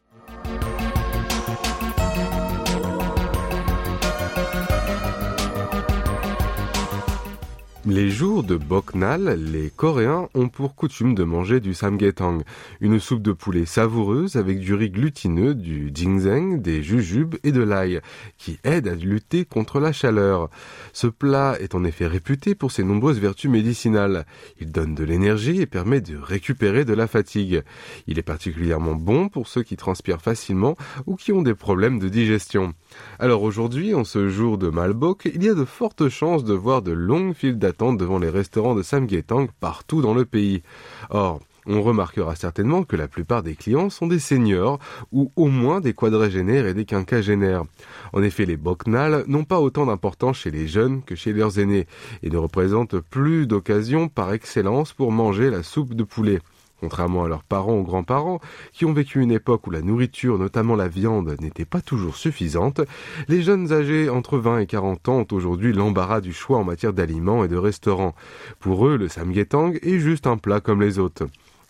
Les 7.86 8.10
jours 8.10 8.44
de 8.44 8.56
Boknal, 8.56 9.38
les 9.52 9.70
Coréens 9.70 10.30
ont 10.36 10.48
pour 10.48 10.74
coutume 10.74 11.16
de 11.16 11.25
manger 11.25 11.60
du 11.60 11.74
samgyetang, 11.74 12.44
une 12.80 12.98
soupe 12.98 13.22
de 13.22 13.34
poulet 13.34 13.66
savoureuse 13.66 14.38
avec 14.38 14.60
du 14.60 14.74
riz 14.74 14.90
glutineux, 14.90 15.54
du 15.54 15.92
ginseng, 15.94 16.62
des 16.62 16.82
jujubes 16.82 17.36
et 17.44 17.52
de 17.52 17.62
l'ail, 17.62 18.00
qui 18.38 18.58
aide 18.63 18.88
à 18.88 18.96
lutter 18.96 19.44
contre 19.44 19.82
la 19.82 19.92
chaleur. 19.92 20.50
Ce 20.94 21.08
plat 21.08 21.58
est 21.60 21.75
en 21.75 21.84
effet 21.84 22.08
réputé 22.08 22.56
pour 22.56 22.72
ses 22.72 22.86
nombreuses 22.86 23.20
vertus 23.20 23.52
médicinales. 23.52 24.25
Il 24.62 24.72
donne 24.72 24.96
de 24.96 25.04
l'énergie 25.04 25.60
et 25.60 25.66
permet 25.66 26.00
de 26.00 26.16
récupérer 26.16 26.86
de 26.86 26.94
la 26.94 27.08
fatigue. 27.08 27.63
Il 28.08 28.18
est 28.18 28.24
particulièrement 28.24 28.96
bon 28.96 29.28
pour 29.28 29.50
ceux 29.50 29.63
qui 29.63 29.75
transpirent 29.75 30.22
facilement 30.22 30.78
ou 31.06 31.18
qui 31.18 31.34
ont 31.34 31.42
des 31.42 31.54
problèmes 31.54 32.00
de 32.00 32.08
digestion. 32.08 32.75
Alors 33.20 33.44
aujourd'hui, 33.44 33.94
en 33.94 34.06
ce 34.06 34.30
jour 34.30 34.58
de 34.58 34.70
Malbok, 34.70 35.30
il 35.36 35.44
y 35.44 35.50
a 35.50 35.54
de 35.54 35.66
fortes 35.66 36.08
chances 36.08 36.46
de 36.46 36.54
voir 36.54 36.82
de 36.82 36.94
longues 36.94 37.34
files 37.34 37.60
d'attente 37.60 37.73
devant 37.80 38.20
les 38.20 38.30
restaurants 38.30 38.75
de 38.75 38.84
Samgyetang 38.84 39.48
partout 39.60 40.01
dans 40.01 40.13
le 40.13 40.25
pays. 40.25 40.62
Or, 41.10 41.39
on 41.65 41.82
remarquera 41.82 42.36
certainement 42.36 42.84
que 42.84 42.96
la 42.96 43.08
plupart 43.08 43.42
des 43.42 43.56
clients 43.56 43.89
sont 43.89 44.08
des 44.08 44.20
seniors 44.20 44.80
ou 45.12 45.32
au 45.36 45.48
moins 45.48 45.80
des 45.80 45.94
quadragénaires 45.94 46.68
et 46.68 46.74
des 46.74 46.86
quinquagénaires. 46.86 47.63
En 48.12 48.22
effet, 48.22 48.46
les 48.46 48.58
boknal 48.58 49.24
n'ont 49.27 49.46
pas 49.46 49.60
autant 49.60 49.86
d'importance 49.86 50.38
chez 50.38 50.51
les 50.51 50.68
jeunes 50.68 51.03
que 51.03 51.15
chez 51.15 51.34
leurs 51.34 51.60
aînés 51.60 51.88
et 52.22 52.30
ne 52.30 52.38
représentent 52.38 53.00
plus 53.00 53.48
d'occasion 53.48 54.08
par 54.08 54.34
excellence 54.34 54.94
pour 54.94 55.12
manger 55.12 55.50
la 55.50 55.63
soupe 55.63 55.94
de 55.94 56.03
poulet. 56.03 56.39
Contrairement 56.84 57.24
à 57.24 57.30
leurs 57.30 57.46
parents 57.46 57.78
ou 57.78 57.84
grands-parents, 57.84 58.42
qui 58.74 58.84
ont 58.84 58.92
vécu 58.92 59.22
une 59.22 59.32
époque 59.32 59.68
où 59.68 59.72
la 59.72 59.82
nourriture, 59.82 60.38
notamment 60.38 60.75
la 60.75 60.90
viande, 60.90 61.34
n'était 61.40 61.63
pas 61.63 61.80
toujours 61.80 62.18
suffisante, 62.18 62.82
les 63.30 63.42
jeunes 63.42 63.72
âgés 63.72 64.10
entre 64.10 64.38
20 64.38 64.60
et 64.60 64.66
40 64.66 65.08
ans 65.08 65.20
ont 65.20 65.28
aujourd'hui 65.32 65.72
l'embarras 65.72 66.20
du 66.20 66.34
choix 66.34 66.58
en 66.58 66.66
matière 66.66 66.92
d'aliments 66.92 67.46
et 67.46 67.48
de 67.48 67.56
restaurants. 67.56 68.16
Pour 68.60 68.86
eux, 68.86 68.98
le 68.98 69.08
samgyetang 69.08 69.75
est 69.82 70.00
juste 70.00 70.28
un 70.28 70.36
plat 70.36 70.60
comme 70.60 70.82
les 70.82 71.00
autres. 71.00 71.24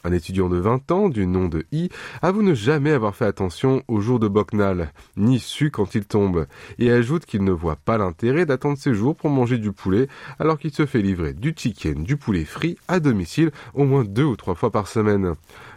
Un 0.05 0.11
étudiant 0.11 0.49
de 0.49 0.57
20 0.57 0.91
ans, 0.91 1.07
du 1.07 1.25
nom 1.25 1.47
de 1.47 1.65
I, 1.71 1.89
avoue 2.21 2.41
ne 2.41 2.53
jamais 2.53 2.91
avoir 2.91 3.15
fait 3.15 3.25
attention 3.25 3.83
au 3.87 4.01
jour 4.01 4.19
de 4.19 4.27
Boknal, 4.27 4.91
ni 5.15 5.39
su 5.39 5.71
quand 5.71 5.95
il 5.95 6.05
tombe, 6.05 6.45
et 6.77 6.91
ajoute 6.91 7.25
qu'il 7.25 7.45
ne 7.45 7.53
voit 7.53 7.77
pas 7.77 7.97
l'intérêt 7.97 8.45
d'attendre 8.45 8.77
ses 8.77 8.93
jours 8.93 9.15
pour 9.15 9.29
manger 9.29 9.57
du 9.57 9.71
poulet, 9.71 10.09
alors 10.39 10.59
qu'il 10.59 10.73
se 10.73 10.85
fait 10.85 11.01
livrer 11.01 11.33
du 11.33 11.53
chicken, 11.55 12.03
du 12.03 12.17
poulet 12.17 12.43
frit 12.43 12.77
à 12.89 12.99
domicile 12.99 13.51
au 13.73 13.85
moins 13.85 14.03
deux 14.03 14.25
ou 14.25 14.35
trois 14.35 14.55
fois 14.55 14.71
par 14.71 14.89
semaine. 14.89 15.35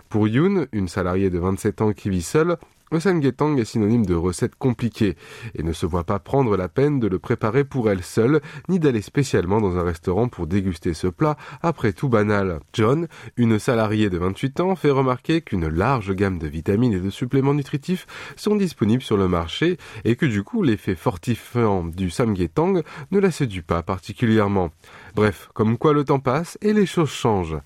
Pour 0.09 0.27
Yoon, 0.27 0.67
une 0.73 0.89
salariée 0.89 1.31
de 1.31 1.39
27 1.39 1.83
ans 1.83 1.93
qui 1.93 2.11
vit 2.11 2.23
seule, 2.23 2.57
le 2.93 3.01
samgyetang 3.01 3.57
est 3.59 3.65
synonyme 3.65 4.07
de 4.07 4.15
recette 4.15 4.55
compliquée 4.55 5.17
et 5.55 5.63
ne 5.63 5.73
se 5.73 5.87
voit 5.87 6.05
pas 6.05 6.21
prendre 6.21 6.57
la 6.57 6.69
peine 6.69 7.01
de 7.01 7.09
le 7.09 7.19
préparer 7.19 7.65
pour 7.65 7.91
elle 7.91 8.03
seule, 8.03 8.41
ni 8.69 8.79
d'aller 8.79 9.03
spécialement 9.03 9.61
dans 9.61 9.77
un 9.77 9.83
restaurant 9.83 10.29
pour 10.29 10.47
déguster 10.47 10.95
ce 10.95 11.09
plat, 11.09 11.37
après 11.63 11.93
tout 11.93 12.09
banal. 12.09 12.61
John, 12.73 13.09
une 13.37 13.59
salariée 13.59 14.09
de 14.09 14.19
28 14.19 14.61
ans, 14.61 14.77
fait 14.77 14.91
remarquer 14.91 15.41
qu'une 15.41 15.69
large 15.69 16.15
gamme 16.15 16.39
de 16.39 16.47
vitamines 16.47 16.93
et 16.93 17.01
de 17.01 17.11
suppléments 17.11 17.55
nutritifs 17.55 18.07
sont 18.37 18.55
disponibles 18.55 19.03
sur 19.03 19.17
le 19.17 19.27
marché 19.27 19.79
et 20.05 20.15
que 20.15 20.27
du 20.27 20.45
coup 20.45 20.63
l'effet 20.63 20.95
fortifiant 20.95 21.85
du 21.85 22.11
samgyetang 22.11 22.83
ne 23.11 23.19
la 23.19 23.31
séduit 23.31 23.63
pas 23.63 23.83
particulièrement. 23.83 24.71
Bref, 25.17 25.49
comme 25.55 25.79
quoi 25.79 25.95
le 25.95 26.05
temps 26.05 26.19
passe 26.21 26.59
et 26.61 26.75
les 26.75 26.85
choses 26.85 27.09
changent. 27.09 27.57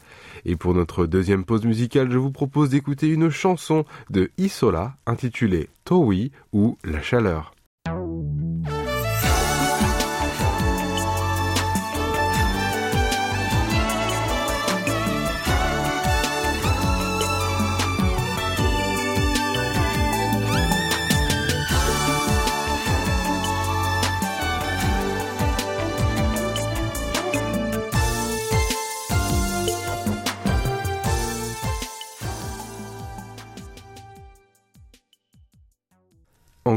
Et 0.45 0.55
pour 0.55 0.73
notre 0.73 1.07
deuxième 1.07 1.45
pause 1.45 1.65
musicale, 1.65 2.09
je 2.09 2.17
vous 2.17 2.31
propose 2.31 2.71
d'écouter 2.71 3.09
une 3.09 3.29
chanson 3.29 3.85
de 4.09 4.31
Isola 4.39 4.95
intitulée 5.05 5.69
Towi 5.85 6.31
ou 6.53 6.79
La 6.85 7.03
chaleur. 7.03 7.53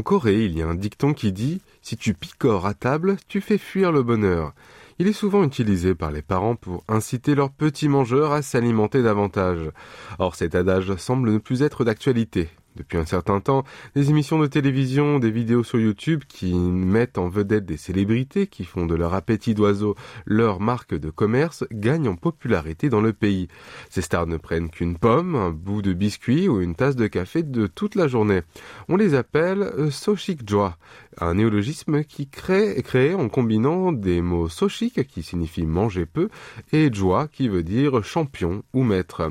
Corée, 0.04 0.44
il 0.44 0.56
y 0.56 0.62
a 0.62 0.68
un 0.68 0.74
dicton 0.74 1.14
qui 1.14 1.32
dit 1.32 1.62
Si 1.80 1.96
tu 1.96 2.12
picores 2.12 2.66
à 2.66 2.74
table, 2.74 3.16
tu 3.26 3.40
fais 3.40 3.58
fuir 3.58 3.90
le 3.90 4.02
bonheur. 4.02 4.52
Il 4.98 5.08
est 5.08 5.12
souvent 5.14 5.42
utilisé 5.42 5.94
par 5.94 6.12
les 6.12 6.22
parents 6.22 6.54
pour 6.54 6.84
inciter 6.86 7.34
leurs 7.34 7.50
petits 7.50 7.88
mangeurs 7.88 8.32
à 8.32 8.42
s'alimenter 8.42 9.02
davantage. 9.02 9.70
Or, 10.18 10.36
cet 10.36 10.54
adage 10.54 10.94
semble 10.96 11.32
ne 11.32 11.38
plus 11.38 11.62
être 11.62 11.84
d'actualité. 11.84 12.50
Depuis 12.76 12.98
un 12.98 13.04
certain 13.04 13.40
temps, 13.40 13.62
des 13.94 14.10
émissions 14.10 14.40
de 14.40 14.48
télévision, 14.48 15.20
des 15.20 15.30
vidéos 15.30 15.62
sur 15.62 15.78
YouTube 15.78 16.24
qui 16.26 16.52
mettent 16.54 17.18
en 17.18 17.28
vedette 17.28 17.64
des 17.64 17.76
célébrités 17.76 18.48
qui 18.48 18.64
font 18.64 18.86
de 18.86 18.96
leur 18.96 19.14
appétit 19.14 19.54
d'oiseau 19.54 19.94
leur 20.26 20.58
marque 20.58 20.94
de 20.94 21.08
commerce 21.10 21.64
gagnent 21.70 22.08
en 22.08 22.16
popularité 22.16 22.88
dans 22.88 23.00
le 23.00 23.12
pays. 23.12 23.46
Ces 23.90 24.02
stars 24.02 24.26
ne 24.26 24.38
prennent 24.38 24.70
qu'une 24.70 24.98
pomme, 24.98 25.36
un 25.36 25.50
bout 25.50 25.82
de 25.82 25.92
biscuit 25.92 26.48
ou 26.48 26.60
une 26.60 26.74
tasse 26.74 26.96
de 26.96 27.06
café 27.06 27.44
de 27.44 27.68
toute 27.68 27.94
la 27.94 28.08
journée. 28.08 28.42
On 28.88 28.96
les 28.96 29.14
appelle 29.14 29.62
euh, 29.62 29.90
Soshik 29.92 30.48
Joa, 30.48 30.76
un 31.20 31.34
néologisme 31.34 32.02
qui 32.02 32.26
crée, 32.26 32.82
créé 32.82 33.14
en 33.14 33.28
combinant 33.28 33.92
des 33.92 34.20
mots 34.20 34.48
Soshik 34.48 35.06
qui 35.06 35.22
signifie 35.22 35.64
manger 35.64 36.06
peu 36.06 36.28
et 36.72 36.92
Joa 36.92 37.28
qui 37.28 37.48
veut 37.48 37.62
dire 37.62 38.02
champion 38.02 38.64
ou 38.72 38.82
maître. 38.82 39.30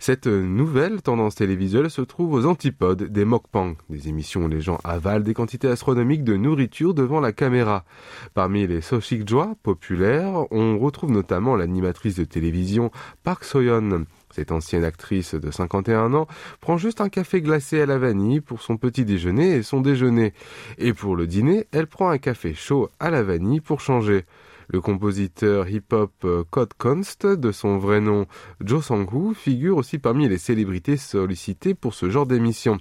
Cette 0.00 0.28
nouvelle 0.28 1.02
tendance 1.02 1.34
télévisuelle 1.34 1.90
se 1.90 2.02
trouve 2.02 2.32
aux 2.32 2.46
antipodes 2.46 3.02
des 3.02 3.24
mokpang, 3.24 3.74
des 3.90 4.08
émissions 4.08 4.44
où 4.44 4.48
les 4.48 4.60
gens 4.60 4.78
avalent 4.84 5.24
des 5.24 5.34
quantités 5.34 5.68
astronomiques 5.68 6.22
de 6.22 6.36
nourriture 6.36 6.94
devant 6.94 7.18
la 7.20 7.32
caméra. 7.32 7.84
Parmi 8.32 8.66
les 8.66 8.80
soshikjoa 8.80 9.56
populaires, 9.62 10.46
on 10.52 10.78
retrouve 10.78 11.10
notamment 11.10 11.56
l'animatrice 11.56 12.14
de 12.14 12.24
télévision 12.24 12.92
Park 13.24 13.42
Soyeon. 13.42 14.06
Cette 14.30 14.52
ancienne 14.52 14.84
actrice 14.84 15.34
de 15.34 15.50
51 15.50 16.14
ans 16.14 16.28
prend 16.60 16.76
juste 16.76 17.00
un 17.00 17.08
café 17.08 17.42
glacé 17.42 17.80
à 17.80 17.86
la 17.86 17.98
vanille 17.98 18.40
pour 18.40 18.62
son 18.62 18.76
petit 18.76 19.04
déjeuner 19.04 19.56
et 19.56 19.62
son 19.64 19.80
déjeuner. 19.80 20.32
Et 20.78 20.92
pour 20.92 21.16
le 21.16 21.26
dîner, 21.26 21.66
elle 21.72 21.88
prend 21.88 22.08
un 22.10 22.18
café 22.18 22.54
chaud 22.54 22.88
à 23.00 23.10
la 23.10 23.24
vanille 23.24 23.60
pour 23.60 23.80
changer. 23.80 24.26
Le 24.70 24.82
compositeur 24.82 25.66
hip-hop 25.70 26.12
euh, 26.24 26.44
Code 26.50 26.74
Const, 26.76 27.24
de 27.26 27.52
son 27.52 27.78
vrai 27.78 28.02
nom 28.02 28.26
Jo 28.62 28.82
Sang-woo, 28.82 29.32
figure 29.32 29.78
aussi 29.78 29.98
parmi 29.98 30.28
les 30.28 30.36
célébrités 30.36 30.98
sollicitées 30.98 31.74
pour 31.74 31.94
ce 31.94 32.10
genre 32.10 32.26
d'émission. 32.26 32.76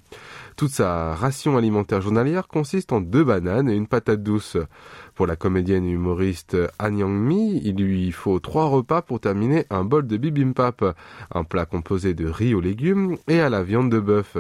Toute 0.58 0.72
sa 0.72 1.16
ration 1.16 1.56
alimentaire 1.56 2.02
journalière 2.02 2.50
consiste 2.50 2.92
en 2.92 3.00
deux 3.00 3.24
bananes 3.24 3.70
et 3.70 3.76
une 3.76 3.88
patate 3.88 4.22
douce. 4.22 4.58
Pour 5.16 5.28
la 5.28 5.38
comédienne 5.38 5.88
humoriste 5.90 6.58
Han 6.78 6.98
Yang-mi, 6.98 7.62
il 7.64 7.78
lui 7.78 8.12
faut 8.12 8.40
trois 8.40 8.66
repas 8.66 9.02
pour 9.02 9.22
terminer 9.22 9.66
un 9.70 9.86
bol 9.86 10.06
de 10.06 10.18
bibimbap, 10.18 10.84
un 11.34 11.44
plat 11.46 11.66
composé 11.66 12.14
de 12.14 12.28
riz 12.28 12.54
aux 12.54 12.60
légumes 12.60 13.16
et 13.30 13.40
à 13.40 13.50
la 13.50 13.64
viande 13.64 13.90
de 13.90 14.02
bœuf. 14.02 14.36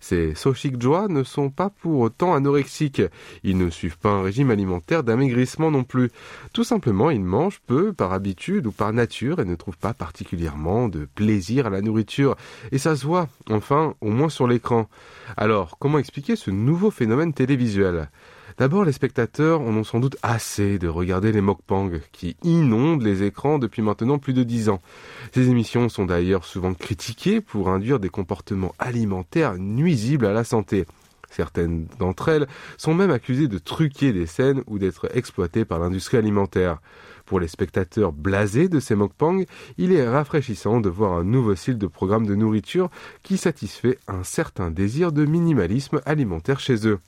Ces 0.00 0.34
Soshik-joa 0.34 1.08
ne 1.08 1.22
sont 1.22 1.50
pas 1.50 1.70
pour 1.70 2.00
autant 2.00 2.34
anorexiques. 2.34 3.02
Ils 3.42 3.58
ne 3.58 3.70
suivent 3.70 3.98
pas 3.98 4.10
un 4.10 4.22
régime 4.22 4.50
alimentaire 4.50 5.02
d'amaigrissement 5.02 5.70
non 5.70 5.84
plus. 5.84 6.10
Tout 6.52 6.64
simplement, 6.64 7.10
ils 7.10 7.22
mangent 7.22 7.60
peu 7.66 7.92
par 7.92 8.12
habitude 8.12 8.66
ou 8.66 8.72
par 8.72 8.92
nature 8.92 9.40
et 9.40 9.44
ne 9.44 9.54
trouvent 9.54 9.78
pas 9.78 9.94
particulièrement 9.94 10.88
de 10.88 11.06
plaisir 11.14 11.66
à 11.66 11.70
la 11.70 11.82
nourriture. 11.82 12.36
Et 12.72 12.78
ça 12.78 12.96
se 12.96 13.06
voit, 13.06 13.28
enfin, 13.50 13.94
au 14.00 14.10
moins 14.10 14.28
sur 14.28 14.46
l'écran. 14.46 14.88
Alors, 15.36 15.78
comment 15.78 15.98
expliquer 15.98 16.36
ce 16.36 16.50
nouveau 16.50 16.90
phénomène 16.90 17.32
télévisuel? 17.32 18.08
D'abord, 18.58 18.86
les 18.86 18.92
spectateurs 18.92 19.60
en 19.60 19.76
ont 19.76 19.84
sans 19.84 20.00
doute 20.00 20.16
assez 20.22 20.78
de 20.78 20.88
regarder 20.88 21.30
les 21.30 21.42
mokpang 21.42 21.90
qui 22.12 22.36
inondent 22.42 23.02
les 23.02 23.22
écrans 23.22 23.58
depuis 23.58 23.82
maintenant 23.82 24.18
plus 24.18 24.32
de 24.32 24.44
dix 24.44 24.70
ans. 24.70 24.80
Ces 25.34 25.50
émissions 25.50 25.90
sont 25.90 26.06
d'ailleurs 26.06 26.46
souvent 26.46 26.72
critiquées 26.72 27.42
pour 27.42 27.68
induire 27.68 28.00
des 28.00 28.08
comportements 28.08 28.74
alimentaires 28.78 29.58
nuisibles 29.58 30.24
à 30.24 30.32
la 30.32 30.42
santé. 30.42 30.86
Certaines 31.28 31.86
d'entre 31.98 32.30
elles 32.30 32.46
sont 32.78 32.94
même 32.94 33.10
accusées 33.10 33.48
de 33.48 33.58
truquer 33.58 34.14
des 34.14 34.24
scènes 34.24 34.62
ou 34.66 34.78
d'être 34.78 35.14
exploitées 35.14 35.66
par 35.66 35.78
l'industrie 35.78 36.16
alimentaire. 36.16 36.78
Pour 37.26 37.40
les 37.40 37.48
spectateurs 37.48 38.12
blasés 38.12 38.70
de 38.70 38.80
ces 38.80 38.94
mokpang, 38.94 39.44
il 39.76 39.92
est 39.92 40.08
rafraîchissant 40.08 40.80
de 40.80 40.88
voir 40.88 41.12
un 41.12 41.24
nouveau 41.24 41.54
style 41.56 41.76
de 41.76 41.86
programme 41.86 42.24
de 42.24 42.34
nourriture 42.34 42.88
qui 43.22 43.36
satisfait 43.36 43.98
un 44.08 44.22
certain 44.22 44.70
désir 44.70 45.12
de 45.12 45.26
minimalisme 45.26 46.00
alimentaire 46.06 46.60
chez 46.60 46.86
eux. 46.86 47.00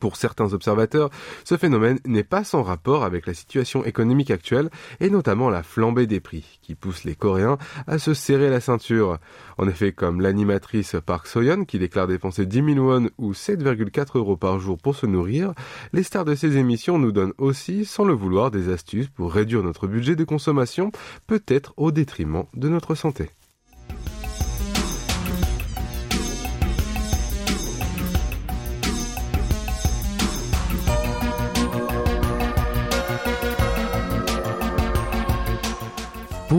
Pour 0.00 0.16
certains 0.16 0.52
observateurs, 0.52 1.10
ce 1.44 1.56
phénomène 1.56 1.98
n'est 2.04 2.24
pas 2.24 2.44
sans 2.44 2.62
rapport 2.62 3.04
avec 3.04 3.26
la 3.26 3.34
situation 3.34 3.84
économique 3.84 4.30
actuelle 4.30 4.70
et 5.00 5.10
notamment 5.10 5.50
la 5.50 5.62
flambée 5.62 6.06
des 6.06 6.20
prix 6.20 6.58
qui 6.62 6.74
pousse 6.74 7.04
les 7.04 7.14
Coréens 7.14 7.58
à 7.86 7.98
se 7.98 8.14
serrer 8.14 8.50
la 8.50 8.60
ceinture. 8.60 9.18
En 9.58 9.68
effet, 9.68 9.92
comme 9.92 10.20
l'animatrice 10.20 10.96
Park 11.04 11.26
Soyeon 11.26 11.64
qui 11.64 11.78
déclare 11.78 12.06
dépenser 12.06 12.46
10 12.46 12.74
000 12.74 12.78
won 12.78 13.08
ou 13.18 13.32
7,4 13.32 14.18
euros 14.18 14.36
par 14.36 14.60
jour 14.60 14.78
pour 14.78 14.96
se 14.96 15.06
nourrir, 15.06 15.52
les 15.92 16.02
stars 16.02 16.24
de 16.24 16.34
ces 16.34 16.56
émissions 16.56 16.98
nous 16.98 17.12
donnent 17.12 17.34
aussi, 17.38 17.84
sans 17.84 18.04
le 18.04 18.14
vouloir, 18.14 18.50
des 18.50 18.72
astuces 18.72 19.08
pour 19.08 19.32
réduire 19.32 19.62
notre 19.62 19.86
budget 19.86 20.16
de 20.16 20.24
consommation, 20.24 20.92
peut-être 21.26 21.74
au 21.76 21.90
détriment 21.90 22.44
de 22.54 22.68
notre 22.68 22.94
santé. 22.94 23.30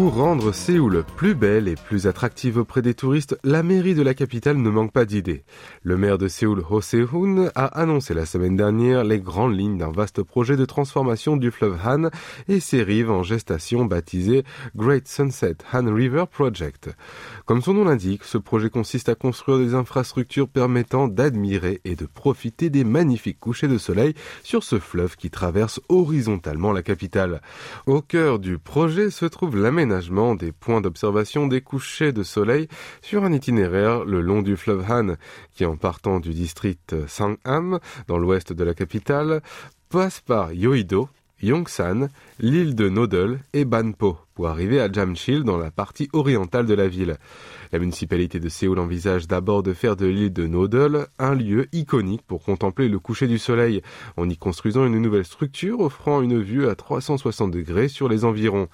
Pour 0.05 0.17
rendre 0.17 0.51
Séoul 0.51 1.03
plus 1.17 1.33
belle 1.33 1.67
et 1.67 1.74
plus 1.74 2.05
attractive 2.05 2.59
auprès 2.59 2.83
des 2.83 2.93
touristes, 2.93 3.39
la 3.43 3.63
mairie 3.63 3.95
de 3.95 4.03
la 4.03 4.13
capitale 4.13 4.57
ne 4.57 4.69
manque 4.69 4.91
pas 4.91 5.03
d'idées. 5.03 5.43
Le 5.81 5.97
maire 5.97 6.19
de 6.19 6.27
Séoul, 6.27 6.63
Ho 6.69 6.79
Se-hoon, 6.79 7.50
a 7.55 7.65
annoncé 7.65 8.13
la 8.13 8.27
semaine 8.27 8.55
dernière 8.55 9.03
les 9.03 9.19
grandes 9.19 9.57
lignes 9.57 9.79
d'un 9.79 9.91
vaste 9.91 10.21
projet 10.21 10.57
de 10.57 10.65
transformation 10.65 11.38
du 11.38 11.50
fleuve 11.50 11.79
Han 11.83 12.12
et 12.47 12.59
ses 12.59 12.83
rives 12.83 13.09
en 13.09 13.24
gestation 13.24 13.85
baptisé 13.85 14.43
Great 14.75 15.07
Sunset 15.07 15.57
Han 15.74 15.91
River 15.91 16.25
Project. 16.29 16.91
Comme 17.47 17.63
son 17.63 17.74
nom 17.74 17.85
l'indique, 17.85 18.25
ce 18.25 18.38
projet 18.38 18.69
consiste 18.69 19.09
à 19.09 19.15
construire 19.15 19.57
des 19.57 19.74
infrastructures 19.74 20.47
permettant 20.47 21.07
d'admirer 21.07 21.81
et 21.83 21.95
de 21.95 22.05
profiter 22.05 22.69
des 22.69 22.83
magnifiques 22.83 23.39
couchers 23.39 23.67
de 23.67 23.79
soleil 23.79 24.13
sur 24.43 24.63
ce 24.63 24.77
fleuve 24.77 25.15
qui 25.15 25.31
traverse 25.31 25.81
horizontalement 25.89 26.74
la 26.74 26.83
capitale. 26.83 27.41
Au 27.88 28.03
cœur 28.03 28.38
du 28.38 28.59
projet 28.59 29.09
se 29.09 29.25
trouve 29.25 29.57
l'aménagement 29.57 29.95
des 30.38 30.52
points 30.52 30.82
d'observation 30.82 31.48
des 31.48 31.62
couchers 31.62 32.12
de 32.12 32.24
soleil 32.24 32.68
sur 33.02 33.24
un 33.24 33.32
itinéraire 33.32 34.04
le 34.04 34.22
long 34.22 34.42
du 34.42 34.58
fleuve 34.58 34.86
Han, 34.90 35.16
qui 35.54 35.66
en 35.66 35.78
partant 35.78 36.20
du 36.20 36.34
district 36.34 36.96
Sangham, 37.08 37.80
dans 38.08 38.18
l'ouest 38.18 38.54
de 38.54 38.64
la 38.64 38.74
capitale, 38.74 39.42
passe 39.90 40.20
par 40.20 40.54
Yoido, 40.54 41.10
Yongsan, 41.42 42.10
l'île 42.40 42.75
de 42.75 42.90
Nodel 42.90 43.40
et 43.54 43.66
Banpo 43.66 44.25
pour 44.36 44.50
arriver 44.50 44.82
à 44.82 44.92
Jamshil 44.92 45.44
dans 45.44 45.58
la 45.58 45.72
partie 45.72 46.10
orientale 46.12 46.65
de 46.65 46.74
la 46.74 46.89
ville. 46.89 47.15
La 47.72 47.80
municipalité 47.80 48.39
de 48.39 48.50
Séoul 48.50 48.80
envisage 48.80 49.27
d'abord 49.27 49.63
de 49.63 49.74
faire 49.74 49.96
de 49.96 50.06
l'île 50.06 50.34
de 50.34 50.46
Nodel 50.46 51.08
un 51.18 51.34
lieu 51.34 51.68
iconique 51.72 52.22
pour 52.27 52.44
contempler 52.44 52.89
le 52.89 53.00
coucher 53.00 53.27
du 53.27 53.39
soleil, 53.39 53.82
en 54.18 54.30
y 54.30 54.38
construisant 54.38 54.86
une 54.86 55.00
nouvelle 55.00 55.24
structure 55.24 55.80
offrant 55.80 56.22
une 56.22 56.42
vue 56.42 56.68
à 56.68 56.75
360 56.75 57.50
degrés 57.50 57.88
sur 57.88 58.10
les 58.10 58.25
environs. 58.25 58.68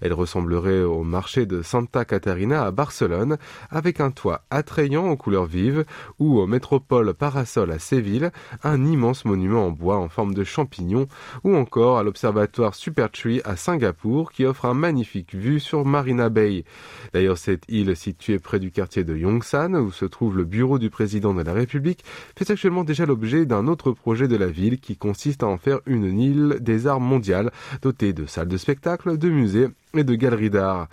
Elle 0.00 0.12
ressemblerait 0.12 0.82
au 0.82 1.02
marché 1.02 1.46
de 1.46 1.62
Santa 1.62 2.04
Catarina 2.04 2.64
à 2.64 2.70
Barcelone, 2.70 3.38
avec 3.70 4.00
un 4.00 4.12
toit 4.12 4.42
attrayant 4.50 5.08
aux 5.10 5.16
couleurs 5.16 5.46
vives, 5.46 5.84
ou 6.20 6.38
au 6.38 6.46
métropole 6.46 7.12
Parasol 7.12 7.72
à 7.72 7.80
Séville, 7.80 8.30
un 8.62 8.86
immense 8.86 9.24
monument 9.24 9.66
en 9.66 9.70
bois 9.72 9.98
en 9.98 10.08
forme 10.08 10.32
de 10.32 10.44
champignon, 10.44 11.08
ou 11.42 11.56
encore 11.56 11.98
à 11.98 12.04
l'observatoire 12.04 12.76
Supertree 12.76 13.40
à 13.44 13.56
Singapour, 13.56 14.30
qui 14.30 14.44
offre 14.44 14.66
un 14.66 14.74
magnifique 14.74 15.07
vue 15.32 15.60
sur 15.60 15.84
Marina 15.84 16.28
Bay. 16.28 16.64
D'ailleurs, 17.12 17.38
cette 17.38 17.64
île 17.68 17.96
située 17.96 18.38
près 18.38 18.58
du 18.58 18.70
quartier 18.70 19.04
de 19.04 19.16
Yongsan, 19.16 19.74
où 19.74 19.90
se 19.90 20.04
trouve 20.04 20.36
le 20.36 20.44
bureau 20.44 20.78
du 20.78 20.90
président 20.90 21.34
de 21.34 21.42
la 21.42 21.52
République, 21.52 22.04
fait 22.36 22.50
actuellement 22.50 22.84
déjà 22.84 23.06
l'objet 23.06 23.46
d'un 23.46 23.66
autre 23.66 23.92
projet 23.92 24.28
de 24.28 24.36
la 24.36 24.46
ville 24.46 24.78
qui 24.78 24.96
consiste 24.96 25.42
à 25.42 25.46
en 25.46 25.58
faire 25.58 25.80
une 25.86 26.18
île 26.18 26.58
des 26.60 26.86
arts 26.86 27.00
mondiales, 27.00 27.50
dotée 27.82 28.12
de 28.12 28.26
salles 28.26 28.48
de 28.48 28.56
spectacle, 28.56 29.18
de 29.18 29.28
musées 29.28 29.68
de 30.04 30.14
galeries 30.14 30.50
d'art. 30.50 30.88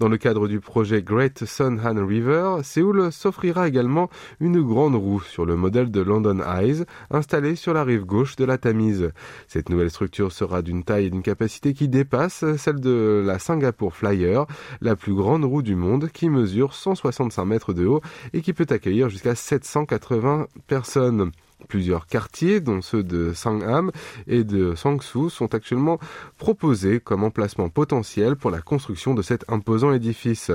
Dans 0.00 0.08
le 0.08 0.16
cadre 0.16 0.46
du 0.46 0.60
projet 0.60 1.02
Great 1.02 1.44
Sun 1.44 1.80
Han 1.84 2.06
River, 2.06 2.58
Séoul 2.62 3.10
s'offrira 3.10 3.66
également 3.66 4.08
une 4.38 4.62
grande 4.62 4.94
roue 4.94 5.20
sur 5.20 5.44
le 5.44 5.56
modèle 5.56 5.90
de 5.90 6.00
London 6.00 6.38
Eyes, 6.40 6.84
installée 7.10 7.56
sur 7.56 7.74
la 7.74 7.82
rive 7.82 8.04
gauche 8.04 8.36
de 8.36 8.44
la 8.44 8.58
Tamise. 8.58 9.10
Cette 9.48 9.70
nouvelle 9.70 9.90
structure 9.90 10.30
sera 10.30 10.62
d'une 10.62 10.84
taille 10.84 11.06
et 11.06 11.10
d'une 11.10 11.22
capacité 11.22 11.74
qui 11.74 11.88
dépasse 11.88 12.44
celle 12.56 12.80
de 12.80 13.24
la 13.26 13.38
Singapore 13.38 13.94
Flyer, 13.94 14.46
la 14.80 14.94
plus 14.94 15.14
grande 15.14 15.44
roue 15.44 15.62
du 15.62 15.74
monde 15.74 16.10
qui 16.12 16.28
mesure 16.28 16.74
165 16.74 17.44
mètres 17.44 17.72
de 17.72 17.86
haut 17.86 18.00
et 18.32 18.40
qui 18.40 18.52
peut 18.52 18.66
accueillir 18.70 19.08
jusqu'à 19.08 19.34
780 19.34 20.46
personnes. 20.66 21.32
Plusieurs 21.68 22.06
quartiers, 22.06 22.60
dont 22.60 22.80
ceux 22.80 23.02
de 23.02 23.32
Sangham 23.34 23.90
et 24.26 24.42
de 24.42 24.74
Sangsu, 24.74 25.30
sont 25.30 25.54
actuellement 25.54 25.98
proposés 26.38 26.98
comme 26.98 27.24
emplacement 27.24 27.68
potentiel 27.68 28.36
pour 28.36 28.50
la 28.50 28.60
construction 28.60 29.14
de 29.14 29.22
cet 29.22 29.44
imposant 29.48 29.92
édifice. 29.92 30.50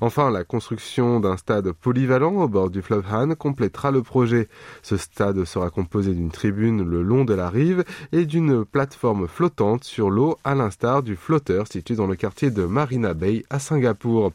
Enfin, 0.00 0.30
la 0.30 0.44
construction 0.44 1.20
d'un 1.20 1.36
stade 1.36 1.72
polyvalent 1.72 2.34
au 2.34 2.48
bord 2.48 2.70
du 2.70 2.82
fleuve 2.82 3.06
Han 3.10 3.34
complétera 3.34 3.90
le 3.90 4.02
projet. 4.02 4.48
Ce 4.82 4.96
stade 4.96 5.44
sera 5.44 5.70
composé 5.70 6.12
d'une 6.12 6.30
tribune 6.30 6.82
le 6.82 7.02
long 7.02 7.24
de 7.24 7.34
la 7.34 7.48
rive 7.48 7.84
et 8.12 8.26
d'une 8.26 8.64
plateforme 8.64 9.26
flottante 9.26 9.84
sur 9.84 10.10
l'eau 10.10 10.36
à 10.44 10.54
l'instar 10.54 11.02
du 11.02 11.16
flotteur 11.16 11.66
situé 11.68 11.94
dans 11.94 12.06
le 12.06 12.16
quartier 12.16 12.50
de 12.50 12.64
Marina 12.64 13.14
Bay 13.14 13.44
à 13.50 13.58
Singapour. 13.58 14.32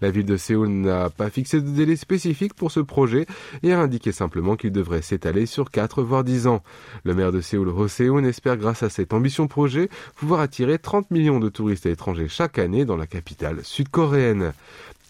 La 0.00 0.10
ville 0.10 0.26
de 0.26 0.36
Séoul 0.36 0.68
n'a 0.68 1.10
pas 1.10 1.30
fixé 1.30 1.60
de 1.60 1.68
délai 1.68 1.96
spécifique 1.96 2.54
pour 2.54 2.70
ce 2.70 2.80
projet 2.80 3.26
et 3.62 3.72
a 3.72 3.80
indiqué 3.80 4.12
simplement 4.12 4.56
qu'il 4.56 4.72
devrait 4.72 5.02
s'étaler 5.02 5.46
sur 5.46 5.61
4 5.70 6.02
voire 6.02 6.24
10 6.24 6.46
ans. 6.46 6.62
Le 7.04 7.14
maire 7.14 7.32
de 7.32 7.40
Séoul, 7.40 7.68
Ho 7.68 7.88
Seun, 7.88 8.24
espère 8.24 8.56
grâce 8.56 8.82
à 8.82 8.88
cet 8.88 9.12
ambitieux 9.12 9.32
projet 9.46 9.88
pouvoir 10.16 10.40
attirer 10.40 10.78
30 10.78 11.10
millions 11.10 11.40
de 11.40 11.48
touristes 11.48 11.86
étrangers 11.86 12.28
chaque 12.28 12.58
année 12.58 12.84
dans 12.84 12.96
la 12.96 13.06
capitale 13.06 13.64
sud-coréenne. 13.64 14.52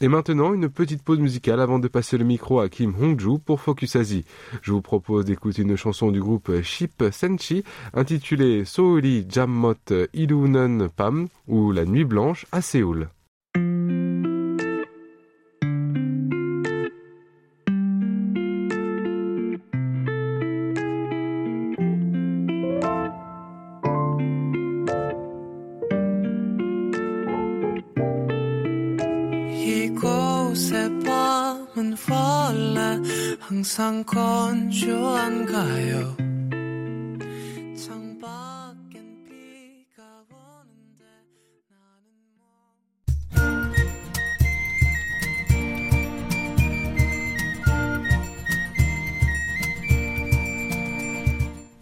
Et 0.00 0.08
maintenant, 0.08 0.52
une 0.52 0.68
petite 0.68 1.02
pause 1.02 1.20
musicale 1.20 1.60
avant 1.60 1.78
de 1.78 1.86
passer 1.86 2.18
le 2.18 2.24
micro 2.24 2.58
à 2.58 2.68
Kim 2.68 2.92
Hongju 3.00 3.38
pour 3.38 3.60
Focus 3.60 3.94
Asie. 3.94 4.24
Je 4.62 4.72
vous 4.72 4.80
propose 4.80 5.24
d'écouter 5.24 5.62
une 5.62 5.76
chanson 5.76 6.10
du 6.10 6.20
groupe 6.20 6.50
Ship 6.62 7.04
Senchi 7.12 7.62
intitulée 7.94 8.64
Souli 8.64 9.26
Jammot 9.28 9.74
Ilunen 10.12 10.88
Pam 10.88 11.28
ou 11.46 11.70
La 11.70 11.84
Nuit 11.84 12.04
Blanche 12.04 12.46
à 12.50 12.62
Séoul. 12.62 13.08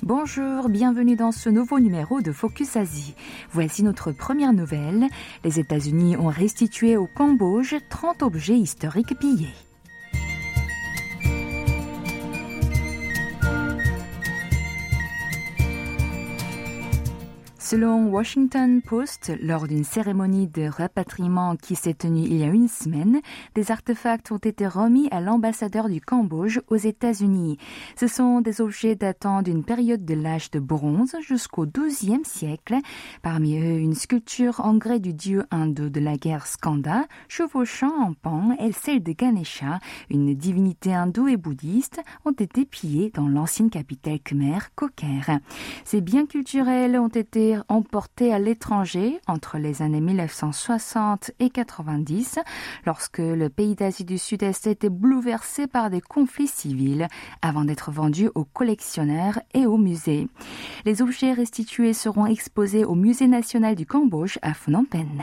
Bonjour, 0.03 0.69
bienvenue 0.69 1.17
dans 1.17 1.33
ce 1.33 1.49
nouveau 1.49 1.79
numéro 1.81 2.21
de 2.21 2.33
Focus 2.33 2.77
Asie. 2.77 3.15
Voici 3.53 3.83
notre 3.83 4.13
première 4.13 4.53
nouvelle. 4.53 5.07
Les 5.45 5.59
États-Unis 5.59 6.17
ont 6.17 6.29
restitué 6.29 6.97
au 6.97 7.07
Cambodge 7.07 7.77
30 7.89 8.23
objets 8.23 8.59
historiques 8.59 9.19
pillés. 9.19 9.55
Selon 17.71 18.09
Washington 18.09 18.83
Post, 18.83 19.31
lors 19.41 19.69
d'une 19.69 19.85
cérémonie 19.85 20.49
de 20.49 20.65
rapatriement 20.65 21.55
qui 21.55 21.77
s'est 21.77 21.95
tenue 21.95 22.23
il 22.23 22.39
y 22.39 22.43
a 22.43 22.49
une 22.49 22.67
semaine, 22.67 23.21
des 23.55 23.71
artefacts 23.71 24.33
ont 24.33 24.39
été 24.39 24.67
remis 24.67 25.07
à 25.13 25.21
l'ambassadeur 25.21 25.89
du 25.89 26.01
Cambodge 26.01 26.59
aux 26.67 26.75
États-Unis. 26.75 27.59
Ce 27.95 28.09
sont 28.09 28.41
des 28.41 28.61
objets 28.61 28.97
datant 28.97 29.43
d'une 29.43 29.63
période 29.63 30.05
de 30.05 30.15
l'âge 30.15 30.51
de 30.51 30.59
bronze 30.59 31.15
jusqu'au 31.21 31.65
XIIe 31.65 32.25
siècle. 32.25 32.75
Parmi 33.23 33.57
eux, 33.57 33.79
une 33.79 33.95
sculpture 33.95 34.59
en 34.65 34.75
grès 34.75 34.99
du 34.99 35.15
dieu 35.15 35.45
hindou 35.53 35.91
de 35.91 36.01
la 36.01 36.17
guerre 36.17 36.49
Skanda, 36.49 37.07
chevauchant 37.29 37.95
en 38.03 38.15
pan, 38.15 38.57
et 38.59 38.73
celle 38.73 39.05
de 39.05 39.13
Ganesha, 39.13 39.79
une 40.11 40.35
divinité 40.35 40.93
hindoue 40.93 41.29
et 41.29 41.37
bouddhiste, 41.37 42.01
ont 42.25 42.33
été 42.33 42.65
pillées 42.65 43.13
dans 43.15 43.29
l'ancienne 43.29 43.71
capitale 43.71 44.19
khmer, 44.19 44.59
Koker. 44.75 45.39
Ces 45.85 46.01
biens 46.01 46.27
culturels 46.27 46.99
ont 46.99 47.07
été 47.07 47.60
emportés 47.69 48.33
à 48.33 48.39
l'étranger 48.39 49.21
entre 49.27 49.59
les 49.59 49.83
années 49.83 50.01
1960 50.01 51.33
et 51.39 51.51
90, 51.51 52.39
lorsque 52.87 53.19
le 53.19 53.49
pays 53.49 53.75
d'Asie 53.75 54.05
du 54.05 54.19
Sud-Est 54.19 54.67
était 54.67 54.89
bouleversé 54.89 55.67
par 55.67 55.91
des 55.91 56.01
conflits 56.01 56.47
civils, 56.47 57.09
avant 57.43 57.65
d'être 57.65 57.91
vendus 57.91 58.31
aux 58.35 58.45
collectionneurs 58.45 59.39
et 59.55 59.67
aux 59.67 59.79
musées. 59.79 60.29
Les 60.85 61.03
objets 61.03 61.33
restitués 61.33 61.93
seront 61.93 62.27
exposés 62.27 62.85
au 62.85 62.95
Musée 62.95 63.29
national 63.29 63.75
du 63.75 63.87
Cambodge 63.87 64.39
à 64.43 64.55
Phnom 64.55 64.85
Penh. 64.85 65.23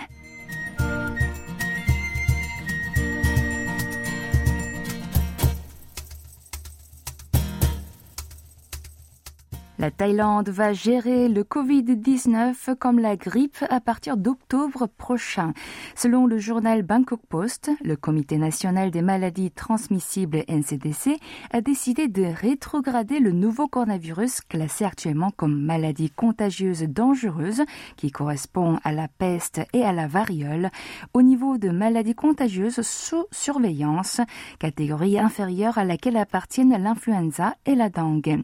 La 9.80 9.92
Thaïlande 9.92 10.50
va 10.50 10.74
gérer 10.74 11.30
le 11.30 11.44
Covid-19 11.44 12.76
comme 12.80 12.98
la 12.98 13.16
grippe 13.16 13.63
à 13.70 13.80
partir 13.80 14.18
d'octobre 14.18 14.88
prochain. 14.88 15.54
Selon 15.96 16.26
le 16.26 16.40
journal 16.40 16.82
Bangkok 16.82 17.20
Post, 17.30 17.70
le 17.84 17.96
Comité 17.96 18.40
national 18.40 18.90
des 18.90 19.04
maladies 19.04 19.52
transmissibles 19.52 20.44
NCDC 20.48 21.20
a 21.52 21.62
décidé 21.62 22.08
de 22.08 22.24
rétrograder 22.24 23.20
le 23.20 23.32
nouveau 23.32 23.68
coronavirus 23.68 24.42
classé 24.42 24.84
actuellement 24.84 25.30
comme 25.30 25.62
maladie 25.62 26.10
contagieuse 26.10 26.82
dangereuse 26.82 27.62
qui 27.98 28.10
correspond 28.10 28.80
à 28.84 28.92
la 28.92 29.08
peste 29.08 29.62
et 29.74 29.84
à 29.84 29.92
la 29.92 30.08
variole 30.08 30.72
au 31.13 31.22
niveau 31.22 31.60
de 31.60 31.70
maladie 31.70 32.16
contagieuse 32.16 32.82
sous 32.82 33.26
surveillance, 33.32 34.22
catégorie 34.58 35.20
inférieure 35.20 35.78
à 35.78 35.86
laquelle 35.86 36.18
appartiennent 36.18 36.82
l'influenza 36.82 37.54
et 37.68 37.76
la 37.76 37.90
dengue. 37.90 38.42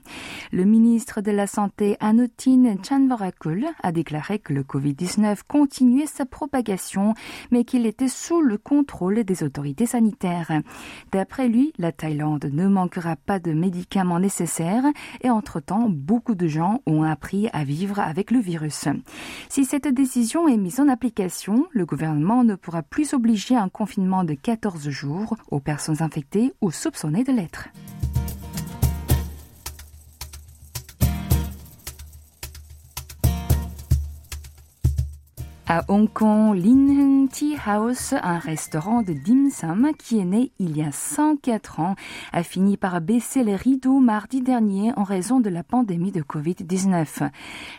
De 1.24 1.32
la 1.32 1.48
Santé 1.48 1.98
Anotin 2.00 2.76
Chanvarakul 2.88 3.66
a 3.82 3.92
déclaré 3.92 4.40
que 4.40 4.54
le 4.54 4.64
Covid-19 4.64 5.40
continuait 5.48 6.06
sa 6.06 6.26
propagation, 6.26 7.14
mais 7.50 7.64
qu'il 7.64 7.86
était 7.86 8.10
sous 8.10 8.42
le 8.42 8.58
contrôle 8.58 9.24
des 9.24 9.44
autorités 9.44 9.86
sanitaires. 9.86 10.52
D'après 11.12 11.48
lui, 11.48 11.74
la 11.78 11.92
Thaïlande 11.92 12.50
ne 12.52 12.68
manquera 12.68 13.16
pas 13.16 13.40
de 13.40 13.54
médicaments 13.54 14.20
nécessaires 14.20 14.86
et 15.22 15.30
entre-temps, 15.30 15.88
beaucoup 15.90 16.36
de 16.36 16.48
gens 16.48 16.82
ont 16.86 17.04
appris 17.04 17.50
à 17.54 17.64
vivre 17.64 18.00
avec 18.00 18.30
le 18.30 18.40
virus. 18.40 18.88
Si 19.50 19.66
cette 19.66 19.88
décision 19.88 20.48
est 20.48 20.58
mise 20.58 20.80
en 20.80 20.90
application, 20.90 21.68
le 21.72 21.86
gouvernement 21.86 22.44
ne 22.44 22.56
pourra 22.56 22.84
plus 22.84 23.14
obliger 23.14 23.56
un 23.56 23.70
confinement 23.70 24.24
de 24.24 24.34
14 24.34 24.90
jours 24.90 25.38
aux 25.50 25.60
personnes 25.62 26.04
infectées 26.04 26.54
ou 26.62 26.70
soupçonnées 26.70 27.24
de 27.24 27.32
l'être. 27.32 27.70
À 35.66 35.86
Hong 35.88 36.12
Kong, 36.12 36.58
Lin 36.58 37.28
Tea 37.28 37.56
House, 37.66 38.14
un 38.22 38.38
restaurant 38.38 39.02
de 39.02 39.14
dim 39.14 39.50
sum 39.50 39.92
qui 39.98 40.20
est 40.20 40.26
né 40.26 40.52
il 40.60 40.76
y 40.76 40.82
a 40.82 40.92
104 40.92 41.80
ans, 41.80 41.96
a 42.34 42.44
fini 42.44 42.76
par 42.76 43.00
baisser 43.00 43.46
les 43.46 43.56
rideaux 43.56 44.02
mardi 44.02 44.42
dernier 44.42 44.92
en 44.98 45.04
raison 45.04 45.40
de 45.40 45.50
la 45.50 45.64
pandémie 45.64 46.12
de 46.12 46.22
Covid-19. 46.22 47.30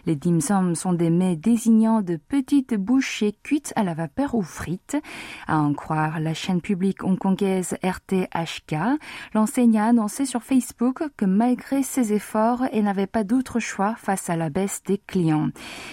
Les 0.06 0.16
dim 0.16 0.40
sum 0.40 0.74
sont 0.74 0.94
des 0.94 1.10
mets 1.10 1.36
désignant 1.36 2.00
de 2.00 2.16
petites 2.16 2.74
bouchées 2.74 3.36
cuites 3.42 3.74
à 3.76 3.84
la 3.84 3.92
vapeur 3.92 4.34
ou 4.34 4.40
frites. 4.40 4.96
À 5.46 5.58
en 5.58 5.74
croire 5.74 6.20
la 6.20 6.32
chaîne 6.32 6.62
publique 6.62 7.04
hongkongaise 7.04 7.76
RTHK, 7.82 8.76
l'enseigne 9.34 9.78
a 9.78 9.88
annoncé 9.88 10.24
sur 10.24 10.42
Facebook 10.42 11.02
que 11.18 11.26
malgré 11.26 11.82
ses 11.82 12.14
efforts, 12.14 12.64
elle 12.72 12.84
n'avait 12.84 13.06
pas 13.06 13.24
d'autre 13.24 13.60
choix 13.60 13.94
face 13.96 14.30
à 14.30 14.36
la 14.36 14.48
baisse 14.48 14.82
des 14.86 14.96
clients. 14.96 15.50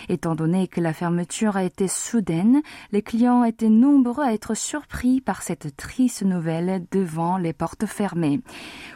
Étant 0.08 0.36
donné 0.36 0.69
que 0.69 0.80
la 0.80 0.93
fermeture 0.93 1.58
a 1.58 1.65
été 1.65 1.81
soudaine, 1.88 2.62
les 2.91 3.02
clients 3.02 3.44
étaient 3.44 3.70
nombreux 3.70 4.24
à 4.24 4.34
être 4.34 4.56
surpris 4.56 5.22
par 5.22 5.44
cette 5.44 5.76
triste 5.76 6.24
nouvelle 6.24 6.86
devant 6.91 7.38
les 7.38 7.54
portes 7.54 7.86
fermées. 7.86 8.41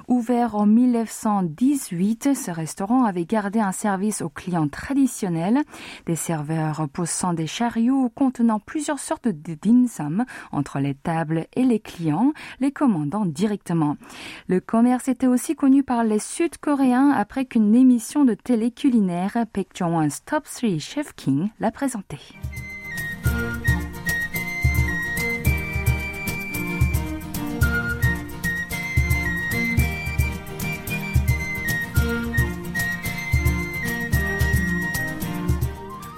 Ouvert 0.07 0.55
en 0.55 0.65
1918, 0.65 2.35
ce 2.35 2.51
restaurant 2.51 3.05
avait 3.05 3.25
gardé 3.25 3.59
un 3.59 3.71
service 3.71 4.21
aux 4.21 4.29
clients 4.29 4.67
traditionnels, 4.67 5.61
des 6.05 6.15
serveurs 6.15 6.87
poussant 6.93 7.33
des 7.33 7.47
chariots 7.47 8.09
contenant 8.09 8.59
plusieurs 8.59 8.99
sortes 8.99 9.27
de 9.27 9.55
dim 9.55 9.87
sum 9.87 10.25
entre 10.51 10.79
les 10.79 10.93
tables 10.93 11.47
et 11.55 11.63
les 11.63 11.79
clients, 11.79 12.33
les 12.59 12.71
commandant 12.71 13.25
directement. 13.25 13.97
Le 14.47 14.59
commerce 14.59 15.07
était 15.07 15.27
aussi 15.27 15.55
connu 15.55 15.83
par 15.83 16.03
les 16.03 16.19
Sud-Coréens 16.19 17.11
après 17.11 17.45
qu'une 17.45 17.75
émission 17.75 18.25
de 18.25 18.33
télé 18.33 18.71
culinaire, 18.71 19.37
Top 20.25 20.43
3 20.45 20.79
Chef 20.79 21.13
King, 21.15 21.49
l'a 21.59 21.71
présenté. 21.71 22.17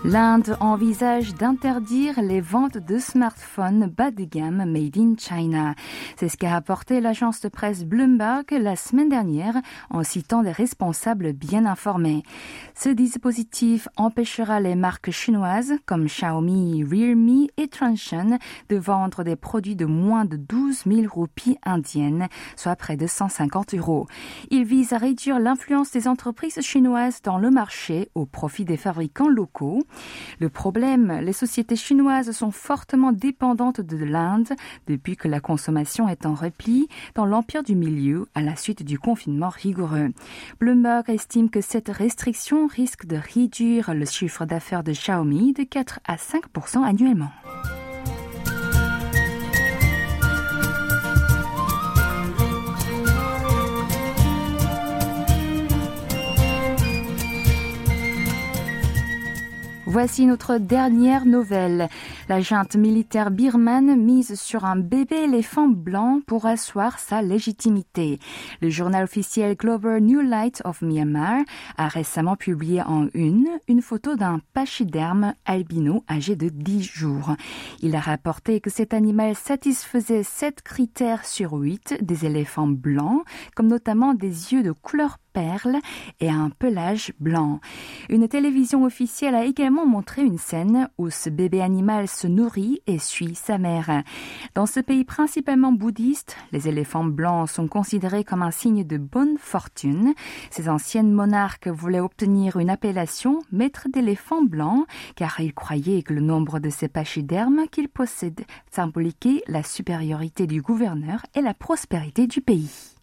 L'Inde 0.07 0.55
envisage 0.61 1.35
d'interdire 1.35 2.21
les 2.21 2.39
ventes 2.39 2.77
de 2.77 2.97
smartphones 2.97 3.87
bas 3.87 4.09
de 4.09 4.23
gamme 4.23 4.63
made 4.63 4.97
in 4.97 5.15
China. 5.17 5.75
C'est 6.15 6.29
ce 6.29 6.37
qu'a 6.37 6.51
rapporté 6.51 7.01
l'agence 7.01 7.41
de 7.41 7.49
presse 7.49 7.83
Bloomberg 7.83 8.45
la 8.51 8.77
semaine 8.77 9.09
dernière 9.09 9.55
en 9.89 10.03
citant 10.03 10.43
des 10.43 10.53
responsables 10.53 11.33
bien 11.33 11.65
informés. 11.65 12.23
Ce 12.73 12.87
dispositif 12.87 13.89
empêchera 13.97 14.61
les 14.61 14.75
marques 14.75 15.11
chinoises 15.11 15.73
comme 15.85 16.05
Xiaomi, 16.05 16.85
Realme 16.85 17.47
et 17.57 17.67
Transsion 17.67 18.39
de 18.69 18.77
vendre 18.77 19.25
des 19.25 19.35
produits 19.35 19.75
de 19.75 19.85
moins 19.85 20.23
de 20.23 20.37
12 20.37 20.83
000 20.85 21.13
roupies 21.13 21.57
indiennes, 21.65 22.29
soit 22.55 22.77
près 22.77 22.95
de 22.95 23.07
150 23.07 23.73
euros. 23.73 24.07
Il 24.51 24.63
vise 24.63 24.93
à 24.93 24.99
réduire 24.99 25.41
l'influence 25.41 25.91
des 25.91 26.07
entreprises 26.07 26.61
chinoises 26.61 27.21
dans 27.21 27.39
le 27.39 27.49
marché 27.49 28.09
au 28.15 28.25
profit 28.25 28.63
des 28.63 28.77
fabricants 28.77 29.27
locaux. 29.27 29.83
Le 30.39 30.49
problème, 30.49 31.19
les 31.21 31.33
sociétés 31.33 31.75
chinoises 31.75 32.31
sont 32.31 32.51
fortement 32.51 33.11
dépendantes 33.11 33.81
de 33.81 33.97
l'Inde 33.97 34.49
depuis 34.87 35.15
que 35.15 35.27
la 35.27 35.39
consommation 35.39 36.07
est 36.07 36.25
en 36.25 36.33
repli 36.33 36.87
dans 37.15 37.25
l'empire 37.25 37.63
du 37.63 37.75
milieu 37.75 38.27
à 38.35 38.41
la 38.41 38.55
suite 38.55 38.83
du 38.83 38.99
confinement 38.99 39.49
rigoureux. 39.49 40.09
Bloomberg 40.59 41.09
estime 41.09 41.49
que 41.49 41.61
cette 41.61 41.89
restriction 41.89 42.67
risque 42.67 43.05
de 43.05 43.17
réduire 43.17 43.93
le 43.93 44.05
chiffre 44.05 44.45
d'affaires 44.45 44.83
de 44.83 44.91
Xiaomi 44.91 45.53
de 45.53 45.63
4 45.63 45.99
à 46.05 46.15
5% 46.15 46.83
annuellement. 46.83 47.31
Voici 59.89 60.25
notre 60.25 60.57
dernière 60.57 61.25
nouvelle. 61.25 61.87
La 62.27 62.41
junte 62.41 62.75
militaire 62.75 63.31
birmane 63.31 63.95
mise 63.95 64.37
sur 64.37 64.65
un 64.65 64.75
bébé 64.75 65.15
éléphant 65.23 65.69
blanc 65.69 66.19
pour 66.27 66.45
asseoir 66.45 66.99
sa 66.99 67.21
légitimité. 67.21 68.19
Le 68.61 68.69
journal 68.69 69.05
officiel 69.05 69.55
Global 69.55 70.01
New 70.01 70.19
Light 70.19 70.61
of 70.65 70.81
Myanmar 70.81 71.39
a 71.77 71.87
récemment 71.87 72.35
publié 72.35 72.81
en 72.81 73.07
une 73.13 73.47
une 73.69 73.81
photo 73.81 74.17
d'un 74.17 74.41
pachyderme 74.53 75.33
albino 75.45 76.03
âgé 76.09 76.35
de 76.35 76.49
10 76.49 76.83
jours. 76.83 77.37
Il 77.79 77.95
a 77.95 78.01
rapporté 78.01 78.59
que 78.59 78.69
cet 78.69 78.93
animal 78.93 79.35
satisfaisait 79.35 80.23
7 80.23 80.63
critères 80.63 81.23
sur 81.23 81.53
8 81.53 81.99
des 82.01 82.25
éléphants 82.25 82.67
blancs, 82.67 83.23
comme 83.55 83.67
notamment 83.67 84.13
des 84.13 84.51
yeux 84.51 84.63
de 84.63 84.73
couleur 84.73 85.17
et 86.19 86.29
un 86.29 86.49
pelage 86.49 87.13
blanc. 87.19 87.59
Une 88.09 88.27
télévision 88.27 88.83
officielle 88.83 89.35
a 89.35 89.45
également 89.45 89.85
montré 89.85 90.23
une 90.23 90.37
scène 90.37 90.89
où 90.97 91.09
ce 91.09 91.29
bébé 91.29 91.61
animal 91.61 92.07
se 92.07 92.27
nourrit 92.27 92.81
et 92.87 92.99
suit 92.99 93.35
sa 93.35 93.57
mère. 93.57 94.03
Dans 94.55 94.65
ce 94.65 94.79
pays 94.79 95.03
principalement 95.03 95.71
bouddhiste, 95.71 96.35
les 96.51 96.67
éléphants 96.67 97.03
blancs 97.03 97.49
sont 97.49 97.67
considérés 97.67 98.23
comme 98.23 98.41
un 98.41 98.51
signe 98.51 98.83
de 98.83 98.97
bonne 98.97 99.37
fortune. 99.37 100.13
Ces 100.49 100.69
anciennes 100.69 101.11
monarques 101.11 101.67
voulaient 101.67 101.99
obtenir 101.99 102.57
une 102.57 102.69
appellation 102.69 103.39
maître 103.51 103.87
d'éléphants 103.93 104.43
blancs 104.43 104.85
car 105.15 105.39
ils 105.39 105.53
croyaient 105.53 106.03
que 106.03 106.13
le 106.13 106.21
nombre 106.21 106.59
de 106.59 106.69
ces 106.69 106.87
pachydermes 106.87 107.67
qu'ils 107.71 107.89
possèdent 107.89 108.45
symboliquait 108.71 109.43
la 109.47 109.63
supériorité 109.63 110.47
du 110.47 110.61
gouverneur 110.61 111.21
et 111.35 111.41
la 111.41 111.53
prospérité 111.53 112.27
du 112.27 112.41
pays. 112.41 112.97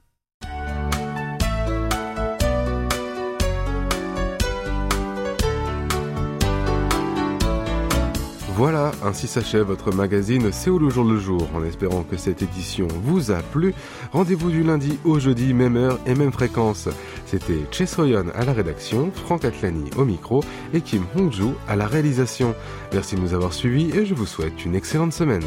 Voilà, 8.56 8.92
ainsi 9.02 9.26
s'achève 9.26 9.66
votre 9.66 9.92
magazine 9.92 10.52
Séoul 10.52 10.84
au 10.84 10.90
jour 10.90 11.04
le 11.04 11.18
jour. 11.18 11.48
En 11.56 11.64
espérant 11.64 12.04
que 12.04 12.16
cette 12.16 12.40
édition 12.40 12.86
vous 13.02 13.32
a 13.32 13.42
plu, 13.42 13.74
rendez-vous 14.12 14.50
du 14.50 14.62
lundi 14.62 14.96
au 15.04 15.18
jeudi, 15.18 15.52
même 15.52 15.76
heure 15.76 15.98
et 16.06 16.14
même 16.14 16.30
fréquence. 16.30 16.88
C'était 17.26 17.66
Che 17.72 17.84
Soyon 17.84 18.26
à 18.32 18.44
la 18.44 18.52
rédaction, 18.52 19.10
Franck 19.12 19.44
Atlani 19.44 19.90
au 19.96 20.04
micro 20.04 20.44
et 20.72 20.82
Kim 20.82 21.02
Hongju 21.16 21.54
à 21.66 21.74
la 21.74 21.88
réalisation. 21.88 22.54
Merci 22.92 23.16
de 23.16 23.22
nous 23.22 23.34
avoir 23.34 23.52
suivis 23.52 23.90
et 23.90 24.06
je 24.06 24.14
vous 24.14 24.26
souhaite 24.26 24.64
une 24.64 24.76
excellente 24.76 25.12
semaine. 25.12 25.42